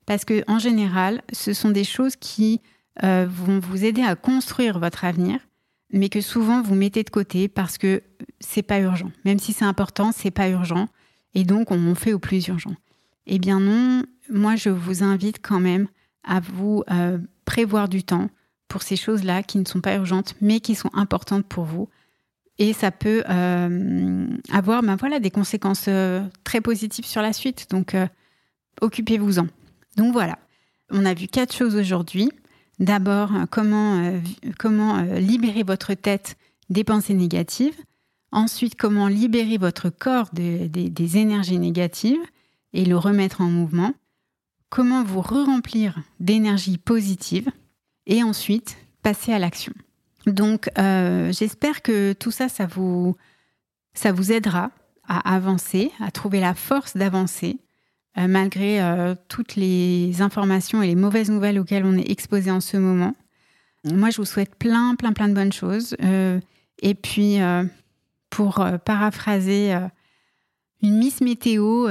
parce 0.09 0.25
que 0.25 0.43
en 0.49 0.59
général, 0.59 1.21
ce 1.35 1.53
sont 1.53 1.69
des 1.69 1.85
choses 1.85 2.17
qui 2.17 2.63
euh, 3.05 3.27
vont 3.29 3.59
vous 3.59 3.85
aider 3.85 4.01
à 4.01 4.17
construire 4.17 4.79
votre 4.79 5.05
avenir, 5.05 5.39
mais 5.93 6.09
que 6.09 6.23
souvent 6.23 6.63
vous 6.63 6.75
mettez 6.75 7.03
de 7.03 7.11
côté 7.11 7.47
parce 7.47 7.77
que 7.77 8.03
c'est 8.41 8.63
pas 8.63 8.81
urgent. 8.81 9.13
Même 9.27 9.39
si 9.39 9.53
c'est 9.53 9.67
important, 9.67 10.11
c'est 10.11 10.31
pas 10.31 10.49
urgent, 10.49 10.89
et 11.35 11.45
donc 11.45 11.71
on 11.71 11.95
fait 11.95 12.15
au 12.15 12.19
plus 12.19 12.49
urgent. 12.49 12.75
Eh 13.27 13.39
bien 13.39 13.61
non, 13.61 14.03
moi 14.31 14.57
je 14.57 14.71
vous 14.71 15.03
invite 15.03 15.41
quand 15.43 15.61
même 15.61 15.89
à 16.25 16.41
vous 16.41 16.85
euh, 16.91 17.19
prévoir 17.45 17.91
du 17.91 18.03
temps 18.03 18.31
pour 18.67 18.81
ces 18.81 18.97
choses-là 18.97 19.43
qui 19.43 19.59
ne 19.59 19.67
sont 19.67 19.83
pas 19.83 19.97
urgentes, 19.97 20.37
mais 20.41 20.61
qui 20.61 20.75
sont 20.75 20.91
importantes 20.95 21.45
pour 21.45 21.65
vous. 21.65 21.91
Et 22.57 22.73
ça 22.73 22.91
peut 22.91 23.25
euh, 23.29 24.27
avoir 24.51 24.83
ben 24.83 24.97
voilà, 24.97 25.21
des 25.21 25.31
conséquences 25.31 25.91
très 26.45 26.63
positives 26.63 27.05
sur 27.05 27.21
la 27.21 27.35
suite. 27.35 27.67
Donc, 27.71 27.95
occupez-vous-en. 28.81 29.47
Donc 29.99 30.13
voilà, 30.13 30.39
on 30.91 31.05
a 31.05 31.13
vu 31.13 31.27
quatre 31.27 31.53
choses 31.53 31.75
aujourd'hui. 31.75 32.31
D'abord, 32.79 33.35
euh, 33.35 33.47
comment, 33.51 33.97
euh, 33.97 34.21
euh, 34.65 35.19
libérer 35.19 35.65
votre 35.65 35.93
tête 35.95 36.37
des 36.71 36.85
pensées 36.85 37.15
négatives. 37.15 37.75
Ensuite, 38.31 38.77
comment 38.77 39.09
libérer 39.09 39.59
votre 39.59 39.91
corps 39.91 40.29
des 40.33 41.17
énergies 41.17 41.59
négatives 41.59 42.21
et 42.75 42.85
le 42.85 42.97
remettre 42.97 43.41
en 43.41 43.51
mouvement. 43.51 43.93
Comment 44.71 45.03
vous 45.03 45.21
re-remplir 45.21 45.99
d'énergie 46.21 46.79
positive. 46.79 47.51
Et 48.07 48.23
ensuite, 48.23 48.77
passer 49.03 49.33
à 49.33 49.39
l'action. 49.39 49.73
Donc, 50.27 50.69
j'espère 50.77 51.81
que 51.81 52.13
tout 52.13 52.31
ça, 52.31 52.51
ça 52.51 52.67
vous, 52.67 53.17
aidera 54.31 54.73
à 55.09 55.35
avancer, 55.35 55.91
à 55.99 56.11
trouver 56.11 56.41
la 56.41 56.55
force 56.55 56.99
d'avancer, 56.99 57.59
malgré 58.27 58.83
euh, 58.83 59.15
toutes 59.29 59.55
les 59.55 60.21
informations 60.21 60.83
et 60.83 60.87
les 60.87 60.95
mauvaises 60.95 61.31
nouvelles 61.31 61.59
auxquelles 61.59 61.85
on 61.85 61.97
est 61.97 62.11
exposé 62.11 62.51
en 62.51 62.61
ce 62.61 62.77
moment. 62.77 63.15
Moi, 63.85 64.11
je 64.11 64.17
vous 64.17 64.25
souhaite 64.25 64.57
plein, 64.57 64.97
plein, 64.97 65.13
plein 65.13 65.29
de 65.29 65.35
bonnes 65.35 65.53
choses. 65.53 65.97
et 66.83 66.95
puis, 66.95 67.39
pour 68.29 68.67
paraphraser 68.85 69.73
une 70.83 70.99
Miss 70.99 71.21
Météo 71.21 71.89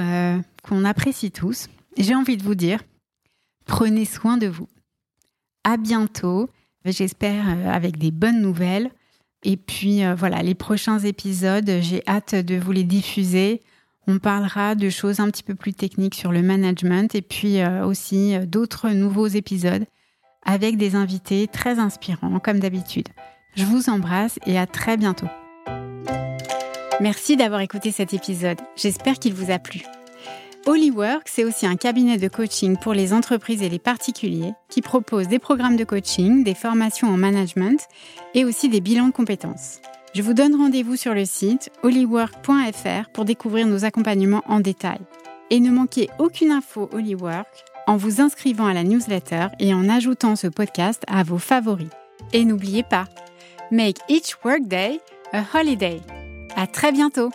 qu'on 0.64 0.84
apprécie 0.84 1.32
tous, 1.32 1.70
j'ai 1.98 2.14
envie 2.14 2.36
de 2.36 2.44
vous 2.44 2.56
dire, 2.56 2.84
prenez 3.66 4.04
soin 4.04 4.38
de 4.38 4.48
vous. 4.48 4.68
À 5.64 5.78
bientôt 5.78 6.50
j'espère 6.92 7.46
euh, 7.50 7.70
avec 7.70 7.98
des 7.98 8.12
bonnes 8.12 8.42
nouvelles. 8.42 8.92
Et 9.44 9.58
puis 9.58 10.04
euh, 10.04 10.16
voilà, 10.16 10.42
les 10.42 10.56
prochains 10.56 11.00
épisodes, 11.00 11.70
j'ai 11.82 12.02
hâte 12.08 12.36
de 12.36 12.56
vous 12.56 12.72
les 12.72 12.84
diffuser. 12.84 13.62
On 14.08 14.20
parlera 14.20 14.76
de 14.76 14.90
choses 14.90 15.20
un 15.20 15.30
petit 15.30 15.44
peu 15.44 15.54
plus 15.54 15.74
techniques 15.74 16.16
sur 16.16 16.32
le 16.32 16.42
management 16.42 17.14
et 17.14 17.22
puis 17.22 17.60
euh, 17.60 17.86
aussi 17.86 18.38
d'autres 18.48 18.90
nouveaux 18.90 19.28
épisodes 19.28 19.86
avec 20.46 20.78
des 20.78 20.96
invités 20.96 21.48
très 21.48 21.78
inspirants 21.78 22.40
comme 22.40 22.60
d'habitude. 22.60 23.10
Je 23.56 23.66
vous 23.66 23.90
embrasse 23.90 24.40
et 24.46 24.58
à 24.58 24.66
très 24.66 24.98
bientôt. 24.98 25.28
Merci 27.02 27.36
d'avoir 27.36 27.62
écouté 27.62 27.92
cet 27.92 28.14
épisode. 28.14 28.58
J'espère 28.76 29.20
qu'il 29.20 29.34
vous 29.34 29.52
a 29.52 29.60
plu. 29.60 29.84
Holywork, 30.66 31.28
c'est 31.28 31.44
aussi 31.44 31.66
un 31.66 31.76
cabinet 31.76 32.18
de 32.18 32.28
coaching 32.28 32.76
pour 32.78 32.94
les 32.94 33.14
entreprises 33.14 33.62
et 33.62 33.70
les 33.70 33.80
particuliers 33.80 34.54
qui 34.70 34.82
propose 34.82 35.28
des 35.28 35.40
programmes 35.40 35.78
de 35.78 35.84
coaching, 35.84 36.44
des 36.44 36.56
formations 36.56 37.08
en 37.08 37.18
management 37.18 37.80
et 38.34 38.44
aussi 38.44 38.68
des 38.68 38.82
bilans 38.82 39.08
de 39.08 39.14
compétences. 39.14 39.80
Je 40.14 40.22
vous 40.22 40.34
donne 40.34 40.56
rendez-vous 40.56 40.96
sur 40.96 41.14
le 41.14 41.26
site 41.26 41.70
holywork.fr 41.84 43.10
pour 43.14 43.26
découvrir 43.26 43.68
nos 43.68 43.86
accompagnements 43.86 44.44
en 44.48 44.60
détail. 44.60 45.00
Et 45.50 45.60
ne 45.60 45.70
manquez 45.70 46.10
aucune 46.20 46.52
info 46.52 46.90
Holywork 46.92 47.48
en 47.88 47.98
vous 47.98 48.20
inscrivant 48.20 48.66
à 48.66 48.74
la 48.74 48.84
newsletter 48.84 49.48
et 49.60 49.74
en 49.74 49.88
ajoutant 49.88 50.36
ce 50.36 50.48
podcast 50.48 51.04
à 51.08 51.24
vos 51.24 51.38
favoris. 51.38 51.90
Et 52.34 52.44
n'oubliez 52.44 52.84
pas, 52.84 53.06
make 53.72 53.98
each 54.10 54.36
workday 54.44 55.00
a 55.32 55.44
holiday. 55.54 56.02
À 56.56 56.68
très 56.68 56.92
bientôt! 56.92 57.32